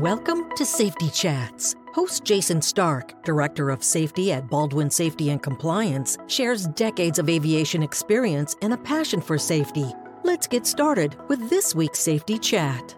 Welcome 0.00 0.50
to 0.56 0.66
Safety 0.66 1.08
Chats. 1.08 1.74
Host 1.94 2.22
Jason 2.22 2.60
Stark, 2.60 3.24
Director 3.24 3.70
of 3.70 3.82
Safety 3.82 4.30
at 4.30 4.46
Baldwin 4.46 4.90
Safety 4.90 5.30
and 5.30 5.42
Compliance, 5.42 6.18
shares 6.26 6.66
decades 6.66 7.18
of 7.18 7.30
aviation 7.30 7.82
experience 7.82 8.54
and 8.60 8.74
a 8.74 8.76
passion 8.76 9.22
for 9.22 9.38
safety. 9.38 9.86
Let's 10.22 10.46
get 10.46 10.66
started 10.66 11.16
with 11.28 11.48
this 11.48 11.74
week's 11.74 11.98
Safety 11.98 12.38
Chat. 12.38 12.94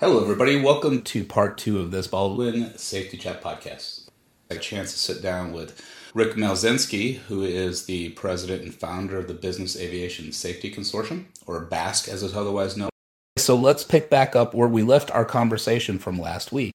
Hello, 0.00 0.20
everybody. 0.20 0.60
Welcome 0.60 1.02
to 1.02 1.24
part 1.24 1.58
two 1.58 1.78
of 1.78 1.92
this 1.92 2.08
Baldwin 2.08 2.76
Safety 2.76 3.16
Chat 3.16 3.40
podcast. 3.40 4.08
A 4.50 4.56
chance 4.56 4.90
to 4.94 4.98
sit 4.98 5.22
down 5.22 5.52
with 5.52 5.80
Rick 6.12 6.32
Malczynski, 6.32 7.18
who 7.18 7.44
is 7.44 7.86
the 7.86 8.08
president 8.10 8.62
and 8.62 8.74
founder 8.74 9.16
of 9.16 9.28
the 9.28 9.34
Business 9.34 9.76
Aviation 9.76 10.32
Safety 10.32 10.74
Consortium, 10.74 11.26
or 11.46 11.64
BASC 11.64 12.08
as 12.08 12.24
it's 12.24 12.34
otherwise 12.34 12.76
known. 12.76 12.90
So 13.38 13.54
let's 13.54 13.84
pick 13.84 14.08
back 14.08 14.34
up 14.34 14.54
where 14.54 14.68
we 14.68 14.82
left 14.82 15.10
our 15.10 15.24
conversation 15.24 15.98
from 15.98 16.18
last 16.18 16.52
week. 16.52 16.72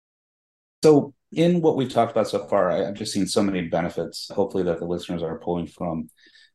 So, 0.84 1.14
in 1.32 1.62
what 1.62 1.76
we've 1.76 1.92
talked 1.92 2.12
about 2.12 2.28
so 2.28 2.46
far, 2.48 2.72
I've 2.72 2.94
just 2.94 3.14
seen 3.14 3.26
so 3.26 3.42
many 3.42 3.68
benefits, 3.68 4.30
hopefully, 4.34 4.64
that 4.64 4.80
the 4.80 4.86
listeners 4.86 5.24
are 5.24 5.40
pulling 5.40 5.68
from 5.68 6.10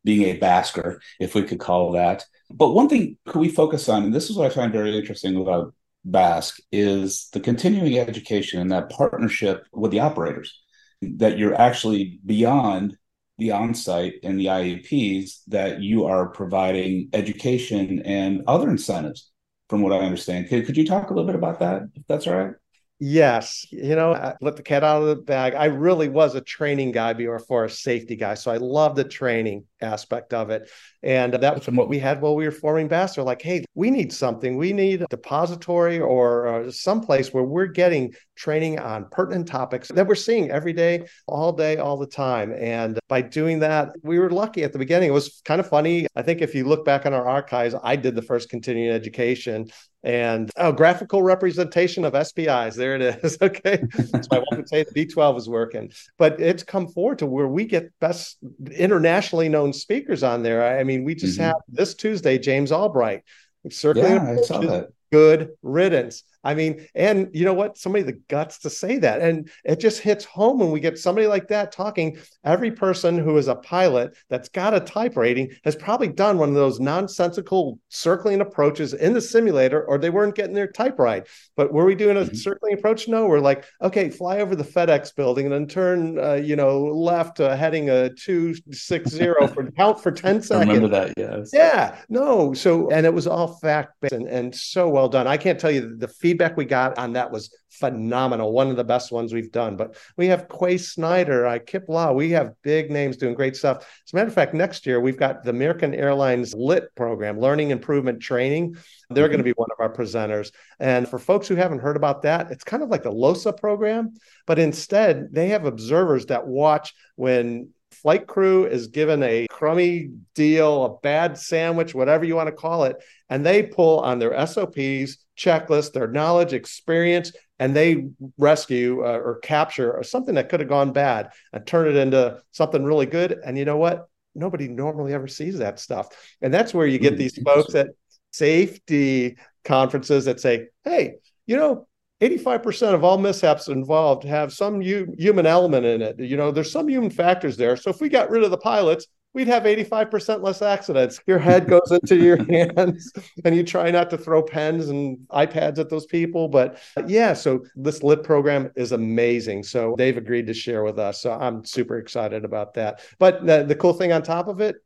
being 0.05 0.23
a 0.23 0.39
basker, 0.39 0.99
if 1.19 1.35
we 1.35 1.43
could 1.43 1.59
call 1.59 1.93
that. 1.93 2.25
But 2.51 2.73
one 2.73 2.89
thing 2.89 3.16
could 3.27 3.41
we 3.41 3.49
focus 3.49 3.89
on, 3.89 4.05
and 4.05 4.15
this 4.15 4.30
is 4.30 4.37
what 4.37 4.51
I 4.51 4.55
find 4.55 4.73
very 4.73 4.97
interesting 4.97 5.37
about 5.37 5.75
BASC, 6.09 6.61
is 6.71 7.29
the 7.33 7.41
continuing 7.41 7.99
education 7.99 8.61
and 8.61 8.71
that 8.71 8.91
partnership 8.91 9.66
with 9.73 9.91
the 9.91 10.01
operators, 10.01 10.61
that 11.02 11.38
you're 11.38 11.55
actually 11.55 12.21
beyond 12.25 12.97
the 13.38 13.52
on-site 13.52 14.15
and 14.23 14.38
the 14.38 14.47
IAPs, 14.47 15.41
that 15.49 15.80
you 15.80 16.05
are 16.05 16.29
providing 16.29 17.09
education 17.13 18.02
and 18.05 18.43
other 18.47 18.71
incentives 18.71 19.30
from 19.69 19.83
what 19.83 19.93
I 19.93 19.98
understand. 19.98 20.48
Could, 20.48 20.66
could 20.66 20.77
you 20.77 20.87
talk 20.87 21.11
a 21.11 21.15
little 21.15 21.27
bit 21.27 21.34
about 21.34 21.61
that, 21.61 21.83
if 21.95 22.07
that's 22.07 22.27
all 22.27 22.37
right? 22.37 22.55
Yes, 22.98 23.66
you 23.70 23.95
know, 23.95 24.15
I 24.15 24.34
let 24.41 24.57
the 24.57 24.62
cat 24.62 24.83
out 24.83 25.02
of 25.02 25.09
the 25.09 25.16
bag. 25.16 25.55
I 25.55 25.66
really 25.66 26.09
was 26.09 26.35
a 26.35 26.41
training 26.41 26.93
guy 26.93 27.13
before 27.13 27.65
a 27.65 27.71
safety 27.71 28.16
guy, 28.16 28.35
so 28.35 28.51
I 28.51 28.57
love 28.57 28.96
the 28.96 29.04
training 29.04 29.65
aspect 29.80 30.32
of 30.32 30.51
it. 30.51 30.71
And 31.02 31.35
that 31.35 31.55
was 31.55 31.66
what 31.69 31.88
we 31.88 31.99
had 31.99 32.21
while 32.21 32.35
we 32.35 32.45
were 32.45 32.51
forming 32.51 32.88
BASC. 32.88 33.23
like, 33.24 33.43
hey, 33.43 33.65
we 33.74 33.91
need 33.91 34.13
something. 34.13 34.57
We 34.57 34.73
need 34.73 35.02
a 35.02 35.07
depository 35.07 36.01
or 36.01 36.49
uh, 36.49 36.71
some 36.71 37.01
place 37.01 37.32
where 37.32 37.45
we're 37.45 37.66
getting 37.66 38.15
training 38.37 38.79
on 38.79 39.07
pertinent 39.10 39.49
topics 39.49 39.88
that 39.88 40.07
we're 40.07 40.15
seeing 40.15 40.51
every 40.51 40.73
day, 40.73 41.07
all 41.27 41.52
day, 41.52 41.77
all 41.79 41.97
the 41.97 42.07
time. 42.07 42.52
And 42.52 42.99
by 43.09 43.23
doing 43.23 43.60
that, 43.60 43.91
we 44.02 44.19
were 44.19 44.30
lucky 44.30 44.63
at 44.65 44.73
the 44.73 44.79
beginning. 44.79 45.09
It 45.09 45.13
was 45.13 45.41
kind 45.45 45.60
of 45.60 45.69
funny. 45.69 46.07
I 46.16 46.23
think 46.23 46.43
if 46.43 46.54
you 46.54 46.65
look 46.65 46.85
back 46.85 47.07
on 47.07 47.15
our 47.15 47.27
archives, 47.27 47.74
I 47.82 47.97
did 47.97 48.15
the 48.15 48.23
first 48.23 48.49
continuing 48.49 48.91
education 48.91 49.69
and 50.07 50.52
oh, 50.57 50.71
graphical 50.71 51.23
representation 51.23 52.04
of 52.04 52.15
SPIs. 52.15 52.77
There 52.77 52.95
it 52.95 53.02
is. 53.02 53.38
Okay. 53.47 53.82
so 53.93 54.29
I 54.32 54.43
won't 54.51 54.69
say 54.69 54.85
the 54.85 55.07
B12 55.07 55.38
is 55.38 55.49
working, 55.49 55.93
but 56.19 56.41
it's 56.41 56.63
come 56.63 56.88
forward 56.88 57.19
to 57.19 57.27
where 57.27 57.47
we 57.47 57.65
get 57.65 57.93
best 58.01 58.38
internationally 58.73 59.49
known 59.49 59.66
speakers 59.73 60.23
on 60.23 60.43
there. 60.43 60.79
I 60.79 60.85
mean, 60.85 61.05
we 61.05 61.15
just 61.15 61.35
mm-hmm. 61.35 61.45
have 61.45 61.57
this 61.69 61.95
Tuesday, 61.95 62.39
James 62.39 62.73
Albright. 62.73 63.23
Circling 63.71 64.05
yeah, 64.12 64.37
I 64.39 64.43
saw 64.43 64.61
that. 64.61 64.91
Good 65.11 65.50
riddance. 65.62 66.22
I 66.47 66.55
mean, 66.55 66.87
and 66.94 67.28
you 67.33 67.44
know 67.44 67.55
what? 67.55 67.77
Somebody 67.77 68.05
the 68.05 68.21
guts 68.28 68.59
to 68.59 68.71
say 68.71 68.99
that. 68.99 69.21
And 69.21 69.50
it 69.65 69.81
just 69.81 70.00
hits 70.00 70.25
home 70.25 70.59
when 70.59 70.71
we 70.71 70.81
get 70.81 70.99
somebody 70.99 71.27
like 71.27 71.49
that 71.49 71.72
talking. 71.72 72.19
Every 72.44 72.71
person 72.71 73.19
who 73.19 73.37
is 73.37 73.49
a 73.49 73.56
pilot 73.56 74.16
that's 74.31 74.49
got 74.49 74.75
a 74.75 74.81
type 74.81 75.16
rating 75.16 75.50
has 75.65 75.75
probably 75.75 76.09
done 76.09 76.38
one 76.38 76.49
of 76.49 76.55
those 76.55 76.81
nonsensical 76.81 77.78
circling 77.88 78.41
approaches 78.41 78.94
in 78.94 79.12
the 79.12 79.21
simulator, 79.21 79.84
or 79.84 79.99
they 79.99 80.11
weren't 80.11 80.34
getting 80.34 80.55
their 80.55 80.71
type 80.71 80.99
right. 80.99 81.27
But 81.56 81.72
were 81.72 81.84
we 81.84 81.94
doing 81.94 82.16
a 82.16 82.21
mm-hmm. 82.21 82.34
circling 82.34 82.75
approach? 82.75 83.09
No, 83.09 83.27
we're 83.27 83.41
like, 83.41 83.65
okay, 83.83 84.09
fly 84.09 84.38
over 84.38 84.55
the 84.55 84.65
FedEx 84.65 85.15
building 85.15 85.47
and 85.47 85.55
then 85.55 85.66
turn, 85.66 86.19
uh, 86.19 86.34
you 86.34 86.56
know, 86.56 86.84
left, 86.84 87.41
uh, 87.41 87.56
heading 87.56 87.91
a 87.91 88.10
260 88.10 89.19
for 89.53 89.71
count 89.76 90.00
for 90.00 90.12
10 90.12 90.43
seconds. 90.43 90.50
I 90.50 90.60
remember 90.60 90.88
that, 90.88 91.15
yes. 91.16 91.50
Yeah, 91.53 91.99
no. 92.09 92.54
So, 92.54 92.88
and 92.91 93.04
it 93.04 93.12
was 93.12 93.26
all 93.26 93.49
fact 93.59 93.94
based 94.00 94.12
and, 94.12 94.28
and 94.28 94.54
so 94.54 94.88
well 94.88 95.09
done. 95.09 95.26
I 95.26 95.37
can't 95.37 95.59
tell 95.59 95.70
you 95.70 95.97
the 95.97 96.09
feedback 96.09 96.35
feedback 96.36 96.56
we 96.56 96.66
got 96.66 96.98
on 96.98 97.14
that 97.14 97.30
was 97.30 97.54
phenomenal. 97.70 98.52
One 98.52 98.69
of 98.69 98.76
the 98.76 98.84
best 98.84 99.10
ones 99.10 99.32
we've 99.32 99.52
done. 99.52 99.76
But 99.76 99.97
we 100.19 100.26
have 100.26 100.48
Quay 100.48 100.76
Snyder, 100.76 101.47
uh, 101.47 101.58
Kip 101.64 101.88
Law. 101.88 102.12
We 102.12 102.30
have 102.30 102.52
big 102.62 102.91
names 102.91 103.16
doing 103.16 103.34
great 103.34 103.56
stuff. 103.56 103.78
As 103.78 104.12
a 104.12 104.16
matter 104.16 104.28
of 104.28 104.34
fact, 104.34 104.52
next 104.52 104.84
year 104.84 105.00
we've 105.00 105.16
got 105.16 105.44
the 105.44 105.50
American 105.50 105.94
Airlines 105.94 106.54
LIT 106.54 106.94
program, 106.94 107.41
Learning 107.41 107.70
Improvement 107.70 108.20
Training. 108.20 108.76
They're 109.08 109.25
mm-hmm. 109.25 109.32
going 109.32 109.38
to 109.38 109.44
be 109.44 109.52
one 109.52 109.69
of 109.72 109.80
our 109.80 109.92
presenters. 109.92 110.52
And 110.78 111.08
for 111.08 111.19
folks 111.19 111.48
who 111.48 111.54
haven't 111.54 111.80
heard 111.80 111.96
about 111.96 112.22
that, 112.22 112.50
it's 112.50 112.64
kind 112.64 112.82
of 112.82 112.91
like 112.91 113.02
the 113.02 113.12
LOSA 113.12 113.54
program, 113.58 114.14
but 114.46 114.58
instead 114.58 115.32
they 115.32 115.48
have 115.48 115.64
observers 115.64 116.26
that 116.26 116.46
watch 116.46 116.92
when 117.14 117.70
flight 118.06 118.28
crew 118.28 118.67
is 118.67 118.87
given 118.87 119.21
a 119.25 119.49
crummy 119.50 120.11
deal, 120.37 120.84
a 120.84 120.97
bad 121.00 121.37
sandwich, 121.37 121.93
whatever 121.93 122.25
you 122.25 122.37
want 122.37 122.47
to 122.47 122.53
call 122.53 122.84
it, 122.84 122.94
and 123.28 123.44
they 123.44 123.65
pull 123.65 123.99
on 123.99 124.21
their 124.21 124.47
SOPs, 124.47 125.27
checklist, 125.37 125.93
their 125.93 126.06
knowledge, 126.06 126.53
experience, 126.53 127.33
and 127.59 127.75
they 127.75 128.06
rescue 128.39 129.05
uh, 129.05 129.19
or 129.19 129.41
capture 129.41 130.00
something 130.05 130.37
that 130.37 130.49
could 130.49 130.61
have 130.61 130.69
gone 130.69 130.93
bad 130.93 131.33
and 131.53 131.67
turn 131.67 131.89
it 131.89 131.97
into 131.97 132.41
something 132.53 132.84
really 132.84 133.06
good. 133.06 133.41
And 133.44 133.59
you 133.59 133.65
know 133.65 133.77
what? 133.77 134.09
Nobody 134.37 134.69
normally 134.69 135.12
ever 135.12 135.27
sees 135.27 135.59
that 135.59 135.81
stuff. 135.81 136.06
And 136.41 136.55
that's 136.55 136.73
where 136.73 136.87
you 136.87 137.00
get 137.00 137.15
hmm, 137.15 137.19
these 137.19 137.37
folks 137.43 137.75
at 137.75 137.88
safety 138.31 139.37
conferences 139.65 140.27
that 140.27 140.38
say, 140.38 140.69
hey, 140.84 141.17
you 141.44 141.56
know, 141.56 141.88
85% 142.21 142.94
of 142.94 143.04
all 143.04 143.19
mishaps 143.19 143.69
involved 143.69 144.25
have 144.25 144.53
some 144.53 144.81
u- 144.81 145.15
human 145.19 145.47
element 145.47 145.84
in 145.84 146.00
it. 146.00 146.19
You 146.19 146.37
know, 146.37 146.50
there's 146.50 146.72
some 146.72 146.88
human 146.88 147.10
factors 147.10 147.56
there. 147.56 147.77
So 147.77 147.91
if 147.91 148.00
we 148.00 148.09
got 148.09 148.31
rid 148.31 148.43
of 148.43 148.50
the 148.50 148.56
pilots, 148.56 149.06
we'd 149.34 149.49
have 149.49 149.65
85% 149.65 150.43
less 150.43 150.62
accidents. 150.62 151.21
Your 151.26 151.38
head 151.38 151.66
goes 151.69 151.93
into 151.93 152.16
your 152.16 152.43
hands 152.44 153.12
and 153.44 153.55
you 153.55 153.62
try 153.65 153.91
not 153.91 154.09
to 154.10 154.19
throw 154.19 154.43
pens 154.43 154.88
and 154.88 155.19
iPads 155.28 155.78
at 155.78 155.91
those 155.91 156.06
people. 156.06 156.49
But 156.49 156.78
uh, 156.97 157.03
yeah, 157.06 157.34
so 157.34 157.62
this 157.76 158.03
LIT 158.03 158.22
program 158.22 158.71
is 158.76 158.93
amazing. 158.93 159.62
So 159.65 159.94
they've 159.99 160.16
agreed 160.16 160.47
to 160.47 160.55
share 160.55 160.84
with 160.84 160.99
us. 160.99 161.21
So 161.21 161.32
I'm 161.32 161.66
super 161.66 161.99
excited 161.99 162.47
about 162.47 162.72
that. 162.75 163.00
But 163.19 163.44
the, 163.44 163.62
the 163.62 163.75
cool 163.75 163.93
thing 163.93 164.12
on 164.12 164.22
top 164.22 164.49
of 164.49 164.62
it 164.62 164.76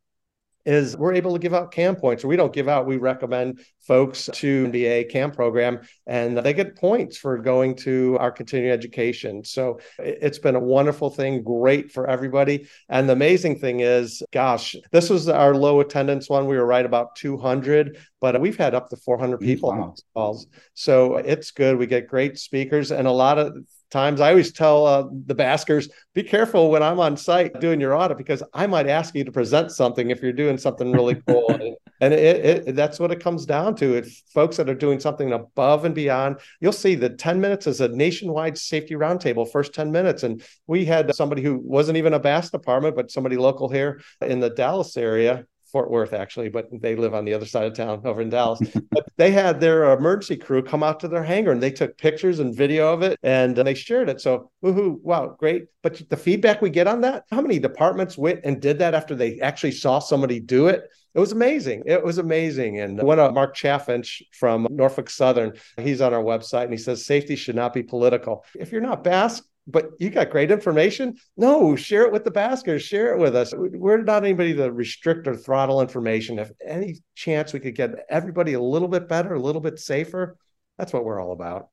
is 0.65 0.95
we're 0.97 1.13
able 1.13 1.33
to 1.33 1.39
give 1.39 1.53
out 1.53 1.71
CAM 1.71 1.95
points. 1.95 2.23
Or 2.23 2.27
we 2.27 2.35
don't 2.35 2.53
give 2.53 2.67
out, 2.67 2.85
we 2.85 2.97
recommend 2.97 3.61
folks 3.81 4.29
to 4.33 4.67
NBAA 4.67 5.09
CAM 5.09 5.31
program 5.31 5.81
and 6.07 6.37
they 6.37 6.53
get 6.53 6.75
points 6.75 7.17
for 7.17 7.37
going 7.37 7.75
to 7.75 8.17
our 8.19 8.31
continuing 8.31 8.71
education. 8.71 9.43
So 9.43 9.79
it's 9.99 10.39
been 10.39 10.55
a 10.55 10.59
wonderful 10.59 11.09
thing, 11.09 11.43
great 11.43 11.91
for 11.91 12.07
everybody. 12.07 12.67
And 12.89 13.09
the 13.09 13.13
amazing 13.13 13.59
thing 13.59 13.79
is, 13.79 14.21
gosh, 14.31 14.75
this 14.91 15.09
was 15.09 15.27
our 15.29 15.55
low 15.55 15.79
attendance 15.79 16.29
one. 16.29 16.47
We 16.47 16.57
were 16.57 16.65
right 16.65 16.85
about 16.85 17.15
200, 17.15 17.97
but 18.19 18.39
we've 18.39 18.57
had 18.57 18.75
up 18.75 18.89
to 18.89 18.97
400 18.97 19.39
mm, 19.39 19.43
people 19.43 19.69
wow. 19.69 19.95
calls. 20.13 20.47
So 20.73 21.17
it's 21.17 21.51
good. 21.51 21.77
We 21.77 21.87
get 21.87 22.07
great 22.07 22.37
speakers 22.37 22.91
and 22.91 23.07
a 23.07 23.11
lot 23.11 23.37
of 23.37 23.55
times. 23.91 24.21
I 24.21 24.29
always 24.29 24.51
tell 24.51 24.85
uh, 24.85 25.07
the 25.25 25.35
baskers, 25.35 25.89
be 26.13 26.23
careful 26.23 26.71
when 26.71 26.81
I'm 26.81 26.99
on 26.99 27.17
site 27.17 27.59
doing 27.59 27.79
your 27.79 27.93
audit 27.93 28.17
because 28.17 28.41
I 28.53 28.65
might 28.67 28.87
ask 28.87 29.13
you 29.13 29.23
to 29.23 29.31
present 29.31 29.71
something 29.71 30.09
if 30.09 30.21
you're 30.21 30.33
doing 30.33 30.57
something 30.57 30.91
really 30.91 31.15
cool. 31.27 31.49
and, 31.49 31.75
and 31.99 32.13
it, 32.13 32.67
it, 32.67 32.75
that's 32.75 32.99
what 32.99 33.11
it 33.11 33.19
comes 33.19 33.45
down 33.45 33.75
to. 33.75 33.93
It's 33.93 34.23
folks 34.33 34.57
that 34.57 34.69
are 34.69 34.75
doing 34.75 34.99
something 34.99 35.31
above 35.33 35.85
and 35.85 35.93
beyond. 35.93 36.37
You'll 36.59 36.71
see 36.71 36.95
the 36.95 37.09
10 37.09 37.39
minutes 37.39 37.67
is 37.67 37.81
a 37.81 37.89
nationwide 37.89 38.57
safety 38.57 38.95
roundtable, 38.95 39.49
first 39.51 39.73
10 39.73 39.91
minutes. 39.91 40.23
And 40.23 40.43
we 40.67 40.85
had 40.85 41.13
somebody 41.13 41.43
who 41.43 41.59
wasn't 41.63 41.97
even 41.97 42.13
a 42.13 42.19
BASC 42.19 42.51
department, 42.51 42.95
but 42.95 43.11
somebody 43.11 43.37
local 43.37 43.69
here 43.69 44.01
in 44.21 44.39
the 44.39 44.49
Dallas 44.49 44.97
area 44.97 45.45
Fort 45.71 45.89
Worth 45.89 46.13
actually, 46.13 46.49
but 46.49 46.67
they 46.71 46.95
live 46.95 47.13
on 47.13 47.25
the 47.25 47.33
other 47.33 47.45
side 47.45 47.65
of 47.65 47.73
town 47.73 48.01
over 48.05 48.21
in 48.21 48.29
Dallas. 48.29 48.59
but 48.91 49.05
they 49.17 49.31
had 49.31 49.59
their 49.59 49.91
emergency 49.93 50.37
crew 50.37 50.61
come 50.61 50.83
out 50.83 50.99
to 51.01 51.07
their 51.07 51.23
hangar 51.23 51.51
and 51.51 51.61
they 51.61 51.71
took 51.71 51.97
pictures 51.97 52.39
and 52.39 52.55
video 52.55 52.91
of 52.93 53.01
it 53.01 53.19
and 53.23 53.57
uh, 53.57 53.63
they 53.63 53.73
shared 53.73 54.09
it. 54.09 54.21
So, 54.21 54.51
woohoo, 54.63 54.99
wow, 55.01 55.35
great. 55.39 55.65
But 55.81 56.09
the 56.09 56.17
feedback 56.17 56.61
we 56.61 56.69
get 56.69 56.87
on 56.87 57.01
that, 57.01 57.25
how 57.31 57.41
many 57.41 57.59
departments 57.59 58.17
went 58.17 58.41
and 58.43 58.61
did 58.61 58.79
that 58.79 58.93
after 58.93 59.15
they 59.15 59.39
actually 59.39 59.71
saw 59.71 59.99
somebody 59.99 60.39
do 60.39 60.67
it? 60.67 60.89
It 61.13 61.19
was 61.19 61.33
amazing. 61.33 61.83
It 61.85 62.03
was 62.03 62.19
amazing. 62.19 62.79
And 62.79 63.01
one 63.01 63.19
of 63.19 63.33
Mark 63.33 63.55
Chaffinch 63.55 64.21
from 64.31 64.65
Norfolk 64.69 65.09
Southern, 65.09 65.53
he's 65.77 65.99
on 65.99 66.13
our 66.13 66.23
website 66.23 66.63
and 66.63 66.71
he 66.71 66.77
says 66.77 67.05
safety 67.05 67.35
should 67.35 67.55
not 67.55 67.73
be 67.73 67.83
political. 67.83 68.45
If 68.57 68.71
you're 68.71 68.81
not 68.81 69.03
BASC, 69.03 69.41
but 69.67 69.91
you 69.99 70.09
got 70.09 70.29
great 70.29 70.51
information. 70.51 71.15
No, 71.37 71.75
share 71.75 72.03
it 72.03 72.11
with 72.11 72.23
the 72.23 72.31
baskers, 72.31 72.83
share 72.83 73.13
it 73.13 73.19
with 73.19 73.35
us. 73.35 73.53
We're 73.55 74.01
not 74.01 74.23
anybody 74.23 74.53
to 74.55 74.71
restrict 74.71 75.27
or 75.27 75.35
throttle 75.35 75.81
information. 75.81 76.39
If 76.39 76.51
any 76.65 76.99
chance 77.15 77.53
we 77.53 77.59
could 77.59 77.75
get 77.75 77.91
everybody 78.09 78.53
a 78.53 78.61
little 78.61 78.87
bit 78.87 79.07
better, 79.07 79.33
a 79.33 79.39
little 79.39 79.61
bit 79.61 79.79
safer, 79.79 80.37
that's 80.77 80.93
what 80.93 81.05
we're 81.05 81.21
all 81.21 81.31
about. 81.31 81.69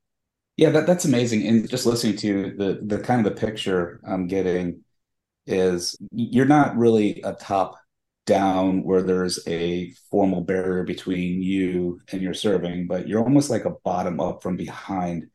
Yeah, 0.57 0.71
that, 0.71 0.87
that's 0.87 1.05
amazing. 1.05 1.47
And 1.47 1.69
just 1.69 1.87
listening 1.87 2.17
to 2.17 2.55
the 2.57 2.81
the 2.83 3.03
kind 3.03 3.25
of 3.25 3.33
the 3.33 3.41
picture 3.41 4.01
I'm 4.07 4.27
getting 4.27 4.85
is 5.47 5.97
you're 6.11 6.45
not 6.45 6.77
really 6.77 7.23
a 7.23 7.33
top 7.33 7.77
down 8.27 8.83
where 8.83 9.03
there's 9.03 9.41
a 9.47 9.91
formal 10.11 10.43
barrier 10.43 10.85
between 10.85 11.43
you 11.43 12.01
and 12.13 12.21
your 12.21 12.35
serving, 12.35 12.87
but 12.87 13.09
you're 13.09 13.23
almost 13.23 13.49
like 13.49 13.65
a 13.65 13.75
bottom 13.85 14.21
up 14.21 14.43
from 14.43 14.57
behind 14.57 15.29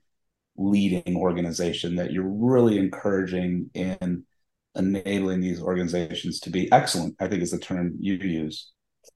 leading 0.58 1.16
organization 1.16 1.96
that 1.96 2.12
you're 2.12 2.24
really 2.28 2.78
encouraging 2.78 3.70
in 3.74 4.24
enabling 4.76 5.40
these 5.40 5.62
organizations 5.62 6.40
to 6.40 6.50
be 6.50 6.72
excellent 6.72 7.16
i 7.20 7.28
think 7.28 7.42
is 7.42 7.52
the 7.52 7.60
term 7.60 7.94
you 8.00 8.18
use 8.30 8.72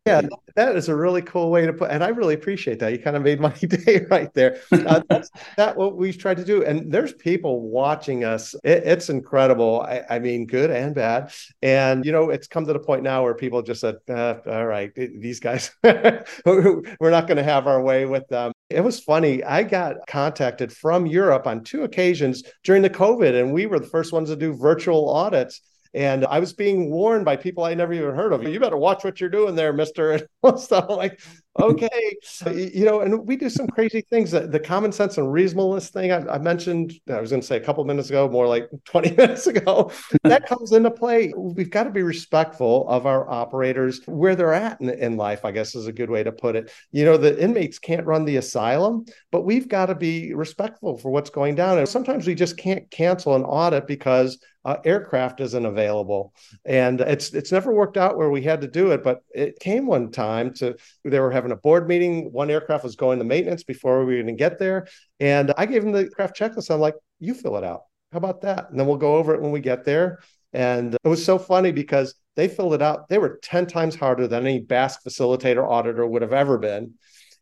yeah, 0.06 0.22
that 0.56 0.76
is 0.76 0.88
a 0.90 0.96
really 0.96 1.22
cool 1.22 1.52
way 1.52 1.66
to 1.66 1.74
put, 1.74 1.92
and 1.92 2.04
I 2.04 2.08
really 2.10 2.34
appreciate 2.34 2.80
that. 2.80 2.92
You 2.94 3.00
kind 3.00 3.18
of 3.18 3.24
made 3.24 3.40
my 3.40 3.50
day 3.62 4.06
right 4.10 4.34
there. 4.34 4.60
Uh, 4.72 5.02
that's 5.10 5.30
that 5.58 5.76
what 5.76 5.98
we've 5.98 6.18
tried 6.18 6.38
to 6.38 6.46
do, 6.46 6.64
and 6.64 6.92
there's 6.92 7.14
people 7.14 7.62
watching 7.70 8.24
us. 8.24 8.56
It, 8.64 8.84
it's 8.86 9.10
incredible. 9.10 9.82
I, 9.82 10.04
I, 10.10 10.20
mean, 10.20 10.46
good 10.46 10.72
and 10.72 10.96
bad. 10.96 11.32
And 11.62 12.06
you 12.06 12.12
know, 12.12 12.30
it's 12.30 12.48
come 12.48 12.66
to 12.66 12.74
the 12.74 12.80
point 12.80 13.04
now 13.04 13.24
where 13.24 13.34
people 13.34 13.62
just 13.62 13.82
said, 13.82 13.98
uh, 14.10 14.36
"All 14.46 14.66
right, 14.66 14.94
these 14.96 15.40
guys, 15.40 15.72
we're 15.84 16.82
not 17.02 17.28
going 17.28 17.38
to 17.38 17.44
have 17.44 17.68
our 17.68 17.82
way 17.82 18.06
with 18.06 18.28
them." 18.30 18.54
It 18.70 18.82
was 18.82 19.00
funny. 19.00 19.44
I 19.44 19.64
got 19.64 20.08
contacted 20.08 20.72
from 20.72 21.06
Europe 21.06 21.48
on 21.48 21.64
two 21.64 21.84
occasions 21.84 22.44
during 22.64 22.82
the 22.82 22.90
COVID, 22.90 23.40
and 23.40 23.54
we 23.54 23.66
were 23.66 23.80
the 23.80 23.88
first 23.88 24.14
ones 24.14 24.30
to 24.30 24.36
do 24.36 24.54
virtual 24.54 25.10
audits 25.10 25.62
and 25.94 26.26
I 26.26 26.40
was 26.40 26.54
being 26.54 26.92
warned 26.92 27.26
by 27.26 27.36
people 27.36 27.64
I 27.64 27.74
never 27.74 27.94
even 27.94 28.16
heard 28.16 28.34
of. 28.34 28.44
You 28.44 28.60
better 28.60 28.78
watch 28.78 29.04
what 29.04 29.20
you're 29.20 29.30
doing 29.30 29.56
there, 29.56 29.74
Mister. 29.74 30.08
And 30.44 30.60
so 30.60 30.80
I'm 30.80 30.96
like, 30.96 31.20
okay, 31.60 32.16
you 32.54 32.86
know, 32.86 33.02
and 33.02 33.28
we 33.28 33.36
do 33.36 33.50
some 33.50 33.68
crazy 33.68 34.02
things. 34.02 34.32
The 34.32 34.60
common 34.60 34.92
sense 34.92 35.18
and 35.18 35.32
reasonableness 35.32 35.90
thing 35.90 36.12
I, 36.12 36.36
I 36.36 36.38
mentioned, 36.38 36.94
I 37.10 37.20
was 37.20 37.32
going 37.32 37.42
to 37.42 37.48
say 37.48 37.58
a 37.58 37.62
couple 37.62 37.84
minutes 37.86 38.10
ago, 38.10 38.30
more 38.30 38.48
like 38.48 38.70
20 38.86 39.16
minutes 39.16 39.48
ago, 39.48 39.92
that 40.24 40.46
comes 40.46 40.72
into 40.72 40.92
play. 40.92 41.34
We've 41.36 41.70
got 41.70 41.84
to 41.84 41.90
be 41.90 42.04
respectful 42.04 42.88
of 42.88 43.06
our 43.06 43.30
operators 43.30 44.02
where 44.06 44.36
they're 44.36 44.54
at 44.54 44.80
in, 44.82 44.90
in 44.90 45.18
life. 45.18 45.46
I 45.46 45.52
guess 45.52 45.76
is 45.76 45.88
a 45.88 45.94
good 45.94 46.10
way 46.10 46.24
to 46.24 46.32
put 46.32 46.56
it. 46.56 46.72
You 46.92 47.06
know, 47.06 47.18
the 47.18 47.42
inmates 47.42 47.80
can't 47.80 48.06
run 48.06 48.26
the 48.26 48.38
asylum, 48.38 49.06
but 49.32 49.42
we've 49.42 49.68
got 49.68 49.88
to 49.88 49.96
be 49.96 50.34
respectful 50.34 50.98
for 50.98 51.12
what's 51.12 51.30
going 51.30 51.56
down. 51.56 51.80
And 51.80 51.90
sometimes 51.90 52.28
we 52.28 52.36
just 52.36 52.58
can't 52.58 52.90
cancel 52.92 53.36
an 53.36 53.44
audit 53.44 53.88
because 53.88 54.40
uh, 54.68 54.78
aircraft 54.84 55.40
isn't 55.40 55.66
available, 55.66 56.34
and 56.66 57.00
it's 57.00 57.34
it's 57.34 57.54
never 57.54 57.74
worked 57.74 57.96
out 57.96 58.18
where 58.18 58.30
we 58.30 58.42
had 58.42 58.60
to 58.60 58.68
do 58.68 58.92
it. 58.92 59.02
But 59.02 59.22
it 59.34 59.58
came 59.60 59.88
one 59.88 60.12
time 60.12 60.54
to 60.56 60.76
they 61.06 61.22
were 61.22 61.32
having 61.32 61.54
a 61.54 61.56
board 61.56 61.88
meeting. 61.88 62.34
One 62.34 62.52
aircraft 62.52 62.84
was 62.84 62.98
going 62.98 63.20
to 63.20 63.26
maintenance 63.26 63.64
before 63.64 64.00
we 64.00 64.18
were 64.18 64.24
going 64.24 64.36
to 64.36 64.38
get 64.38 64.60
there, 64.60 64.88
and 65.22 65.54
I 65.58 65.68
gave 65.68 65.84
them 65.84 65.94
the 65.94 66.10
craft 66.10 66.38
checklist. 66.38 66.70
I'm 66.70 66.82
like, 66.82 66.96
you 67.22 67.34
fill 67.34 67.56
it 67.56 67.64
out. 67.64 67.84
How 68.12 68.18
about 68.18 68.42
that? 68.42 68.70
And 68.70 68.78
then 68.78 68.88
we'll 68.88 68.98
go 68.98 69.16
over 69.16 69.34
it 69.34 69.42
when 69.42 69.52
we 69.52 69.62
get 69.62 69.86
there. 69.86 70.20
And 70.52 70.96
it 70.96 71.08
was 71.08 71.24
so 71.24 71.40
funny 71.40 71.72
because 71.72 72.16
they 72.36 72.50
filled 72.50 72.74
it 72.74 72.82
out. 72.82 73.08
They 73.08 73.20
were 73.20 73.40
10 73.42 73.68
times 73.68 73.96
harder 73.96 74.28
than 74.28 74.46
any 74.46 74.62
BASC 74.62 75.00
facilitator 75.08 75.66
auditor 75.66 76.06
would 76.06 76.22
have 76.22 76.34
ever 76.34 76.58
been. 76.58 76.96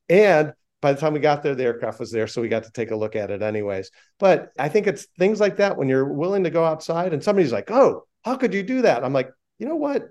And 0.09 0.53
by 0.85 0.93
the 0.93 1.01
time 1.01 1.13
we 1.13 1.19
got 1.19 1.41
there, 1.41 1.55
the 1.55 1.63
aircraft 1.63 1.99
was 1.99 2.11
there. 2.11 2.27
So 2.27 2.43
we 2.43 2.47
got 2.47 2.65
to 2.65 2.71
take 2.71 2.91
a 2.91 2.95
look 2.95 3.15
at 3.15 3.31
it 3.31 3.41
anyways. 3.41 3.89
But 4.19 4.49
I 4.59 4.69
think 4.69 4.85
it's 4.85 5.07
things 5.17 5.39
like 5.39 5.57
that 5.57 5.77
when 5.77 5.89
you're 5.89 6.13
willing 6.13 6.43
to 6.43 6.51
go 6.51 6.63
outside 6.63 7.11
and 7.11 7.23
somebody's 7.23 7.51
like, 7.51 7.71
oh, 7.71 8.03
how 8.23 8.35
could 8.35 8.53
you 8.53 8.61
do 8.61 8.83
that? 8.83 9.03
I'm 9.03 9.11
like, 9.11 9.31
you 9.57 9.67
know 9.67 9.77
what? 9.77 10.03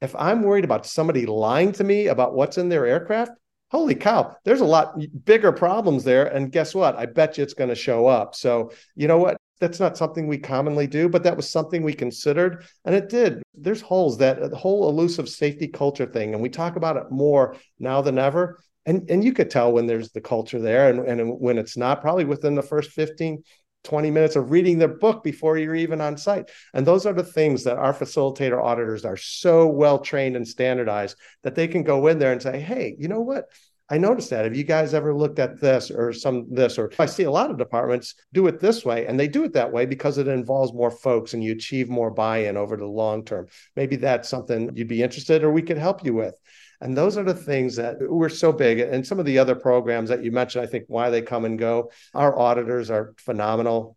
If 0.00 0.14
I'm 0.14 0.44
worried 0.44 0.62
about 0.62 0.86
somebody 0.86 1.26
lying 1.26 1.72
to 1.72 1.82
me 1.82 2.06
about 2.06 2.32
what's 2.32 2.58
in 2.58 2.68
their 2.68 2.86
aircraft, 2.86 3.32
holy 3.72 3.96
cow, 3.96 4.36
there's 4.44 4.60
a 4.60 4.64
lot 4.64 4.94
bigger 5.24 5.50
problems 5.50 6.04
there. 6.04 6.26
And 6.26 6.52
guess 6.52 6.76
what? 6.76 6.94
I 6.94 7.06
bet 7.06 7.36
you 7.36 7.42
it's 7.42 7.54
going 7.54 7.70
to 7.70 7.74
show 7.74 8.06
up. 8.06 8.36
So, 8.36 8.70
you 8.94 9.08
know 9.08 9.18
what? 9.18 9.36
That's 9.58 9.80
not 9.80 9.98
something 9.98 10.28
we 10.28 10.38
commonly 10.38 10.86
do, 10.86 11.08
but 11.08 11.24
that 11.24 11.36
was 11.36 11.50
something 11.50 11.82
we 11.82 11.92
considered. 11.92 12.64
And 12.84 12.94
it 12.94 13.08
did. 13.08 13.42
There's 13.52 13.80
holes 13.80 14.18
that 14.18 14.52
whole 14.52 14.88
elusive 14.88 15.28
safety 15.28 15.66
culture 15.66 16.06
thing. 16.06 16.34
And 16.34 16.42
we 16.42 16.50
talk 16.50 16.76
about 16.76 16.96
it 16.96 17.10
more 17.10 17.56
now 17.80 18.00
than 18.00 18.16
ever 18.16 18.60
and 18.86 19.08
and 19.10 19.24
you 19.24 19.32
could 19.32 19.50
tell 19.50 19.72
when 19.72 19.86
there's 19.86 20.10
the 20.10 20.20
culture 20.20 20.60
there 20.60 20.90
and, 20.90 21.00
and 21.06 21.40
when 21.40 21.58
it's 21.58 21.76
not 21.76 22.00
probably 22.00 22.24
within 22.24 22.54
the 22.54 22.62
first 22.62 22.90
15 22.90 23.42
20 23.82 24.10
minutes 24.10 24.36
of 24.36 24.50
reading 24.50 24.78
their 24.78 24.88
book 24.88 25.24
before 25.24 25.56
you're 25.56 25.74
even 25.74 26.00
on 26.00 26.16
site 26.16 26.50
and 26.74 26.86
those 26.86 27.06
are 27.06 27.14
the 27.14 27.24
things 27.24 27.64
that 27.64 27.78
our 27.78 27.94
facilitator 27.94 28.62
auditors 28.62 29.04
are 29.04 29.16
so 29.16 29.66
well 29.66 29.98
trained 29.98 30.36
and 30.36 30.46
standardized 30.46 31.16
that 31.42 31.54
they 31.54 31.66
can 31.66 31.82
go 31.82 32.06
in 32.06 32.18
there 32.18 32.32
and 32.32 32.42
say 32.42 32.60
hey 32.60 32.94
you 32.98 33.08
know 33.08 33.20
what 33.20 33.46
I 33.92 33.98
noticed 33.98 34.30
that. 34.30 34.44
Have 34.44 34.54
you 34.54 34.62
guys 34.62 34.94
ever 34.94 35.12
looked 35.12 35.40
at 35.40 35.60
this 35.60 35.90
or 35.90 36.12
some 36.12 36.46
this? 36.48 36.78
Or 36.78 36.92
I 37.00 37.06
see 37.06 37.24
a 37.24 37.30
lot 37.30 37.50
of 37.50 37.58
departments 37.58 38.14
do 38.32 38.46
it 38.46 38.60
this 38.60 38.84
way, 38.84 39.06
and 39.06 39.18
they 39.18 39.26
do 39.26 39.42
it 39.42 39.54
that 39.54 39.72
way 39.72 39.84
because 39.84 40.16
it 40.16 40.28
involves 40.28 40.72
more 40.72 40.92
folks 40.92 41.34
and 41.34 41.42
you 41.42 41.50
achieve 41.52 41.88
more 41.88 42.12
buy-in 42.12 42.56
over 42.56 42.76
the 42.76 42.86
long 42.86 43.24
term. 43.24 43.48
Maybe 43.74 43.96
that's 43.96 44.28
something 44.28 44.70
you'd 44.76 44.86
be 44.86 45.02
interested, 45.02 45.42
or 45.42 45.50
we 45.50 45.62
could 45.62 45.76
help 45.76 46.04
you 46.04 46.14
with. 46.14 46.36
And 46.80 46.96
those 46.96 47.18
are 47.18 47.24
the 47.24 47.34
things 47.34 47.76
that 47.76 47.96
we're 48.00 48.28
so 48.28 48.52
big. 48.52 48.80
And 48.80 49.06
some 49.06 49.18
of 49.18 49.26
the 49.26 49.38
other 49.38 49.54
programs 49.54 50.08
that 50.08 50.24
you 50.24 50.32
mentioned, 50.32 50.64
I 50.64 50.66
think 50.66 50.84
why 50.88 51.10
they 51.10 51.22
come 51.22 51.44
and 51.44 51.58
go. 51.58 51.90
Our 52.14 52.38
auditors 52.38 52.90
are 52.90 53.14
phenomenal. 53.18 53.96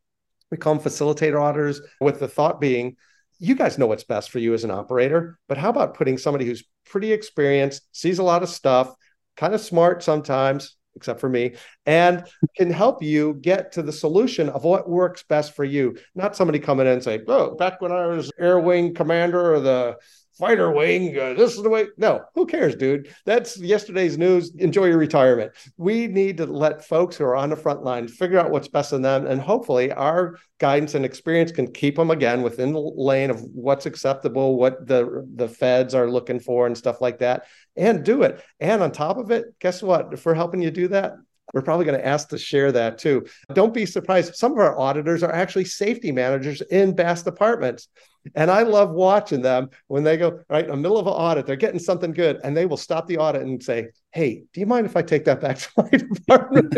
We 0.51 0.57
call 0.57 0.75
them 0.75 0.83
facilitator 0.83 1.41
auditors, 1.41 1.81
with 1.99 2.19
the 2.19 2.27
thought 2.27 2.59
being, 2.61 2.97
you 3.39 3.55
guys 3.55 3.77
know 3.77 3.87
what's 3.87 4.03
best 4.03 4.29
for 4.29 4.39
you 4.39 4.53
as 4.53 4.63
an 4.63 4.71
operator, 4.71 5.39
but 5.47 5.57
how 5.57 5.69
about 5.69 5.95
putting 5.95 6.17
somebody 6.17 6.45
who's 6.45 6.63
pretty 6.85 7.11
experienced, 7.11 7.81
sees 7.91 8.19
a 8.19 8.23
lot 8.23 8.43
of 8.43 8.49
stuff, 8.49 8.93
kind 9.35 9.53
of 9.53 9.61
smart 9.61 10.03
sometimes, 10.03 10.77
except 10.95 11.19
for 11.19 11.27
me, 11.27 11.55
and 11.85 12.23
can 12.55 12.69
help 12.69 13.01
you 13.01 13.33
get 13.41 13.71
to 13.71 13.81
the 13.81 13.91
solution 13.91 14.47
of 14.49 14.63
what 14.63 14.87
works 14.87 15.23
best 15.27 15.55
for 15.55 15.63
you. 15.63 15.97
Not 16.13 16.35
somebody 16.35 16.59
coming 16.59 16.85
in 16.85 16.93
and 16.93 17.03
say, 17.03 17.19
"Oh, 17.27 17.55
back 17.55 17.81
when 17.81 17.91
I 17.91 18.05
was 18.05 18.31
Air 18.39 18.59
Wing 18.59 18.93
Commander 18.93 19.55
or 19.55 19.59
the 19.59 19.97
fighter 20.37 20.71
wing. 20.71 21.17
Uh, 21.17 21.33
this 21.33 21.55
is 21.55 21.63
the 21.63 21.69
way. 21.69 21.87
No, 21.97 22.23
who 22.35 22.45
cares, 22.45 22.75
dude? 22.75 23.13
That's 23.25 23.57
yesterday's 23.57 24.17
news. 24.17 24.53
Enjoy 24.57 24.85
your 24.85 24.97
retirement. 24.97 25.51
We 25.77 26.07
need 26.07 26.37
to 26.37 26.45
let 26.45 26.85
folks 26.85 27.15
who 27.15 27.25
are 27.25 27.35
on 27.35 27.49
the 27.49 27.55
front 27.55 27.83
line 27.83 28.07
figure 28.07 28.39
out 28.39 28.51
what's 28.51 28.67
best 28.67 28.93
in 28.93 29.01
them. 29.01 29.27
And 29.27 29.39
hopefully, 29.39 29.91
our 29.91 30.37
guidance 30.59 30.95
and 30.95 31.05
experience 31.05 31.51
can 31.51 31.71
keep 31.71 31.95
them 31.95 32.11
again 32.11 32.41
within 32.41 32.73
the 32.73 32.79
lane 32.79 33.29
of 33.29 33.41
what's 33.41 33.85
acceptable, 33.85 34.57
what 34.57 34.87
the, 34.87 35.27
the 35.35 35.47
feds 35.47 35.93
are 35.93 36.09
looking 36.09 36.39
for, 36.39 36.67
and 36.67 36.77
stuff 36.77 37.01
like 37.01 37.19
that, 37.19 37.45
and 37.75 38.03
do 38.03 38.23
it. 38.23 38.43
And 38.59 38.81
on 38.81 38.91
top 38.91 39.17
of 39.17 39.31
it, 39.31 39.57
guess 39.59 39.81
what? 39.83 40.13
If 40.13 40.25
we're 40.25 40.33
helping 40.33 40.61
you 40.61 40.71
do 40.71 40.87
that, 40.89 41.13
we're 41.53 41.61
probably 41.61 41.85
going 41.85 41.99
to 41.99 42.05
ask 42.05 42.29
to 42.29 42.37
share 42.37 42.71
that 42.71 42.97
too. 42.97 43.25
Don't 43.53 43.73
be 43.73 43.85
surprised. 43.85 44.35
Some 44.35 44.53
of 44.53 44.57
our 44.57 44.77
auditors 44.77 45.21
are 45.23 45.31
actually 45.31 45.65
safety 45.65 46.11
managers 46.11 46.61
in 46.61 46.95
BASC 46.95 47.25
departments. 47.25 47.89
And 48.35 48.49
I 48.49 48.63
love 48.63 48.91
watching 48.91 49.41
them 49.41 49.69
when 49.87 50.03
they 50.03 50.17
go 50.17 50.39
right 50.49 50.63
in 50.63 50.71
the 50.71 50.77
middle 50.77 50.97
of 50.97 51.07
an 51.07 51.13
audit, 51.13 51.45
they're 51.45 51.55
getting 51.55 51.79
something 51.79 52.11
good, 52.11 52.39
and 52.43 52.55
they 52.55 52.65
will 52.65 52.77
stop 52.77 53.07
the 53.07 53.17
audit 53.17 53.41
and 53.41 53.61
say, 53.61 53.89
Hey, 54.11 54.43
do 54.53 54.59
you 54.59 54.67
mind 54.67 54.85
if 54.85 54.95
I 54.95 55.01
take 55.01 55.25
that 55.25 55.41
back 55.41 55.57
to 55.57 55.69
my 55.75 55.89
department? 55.89 56.69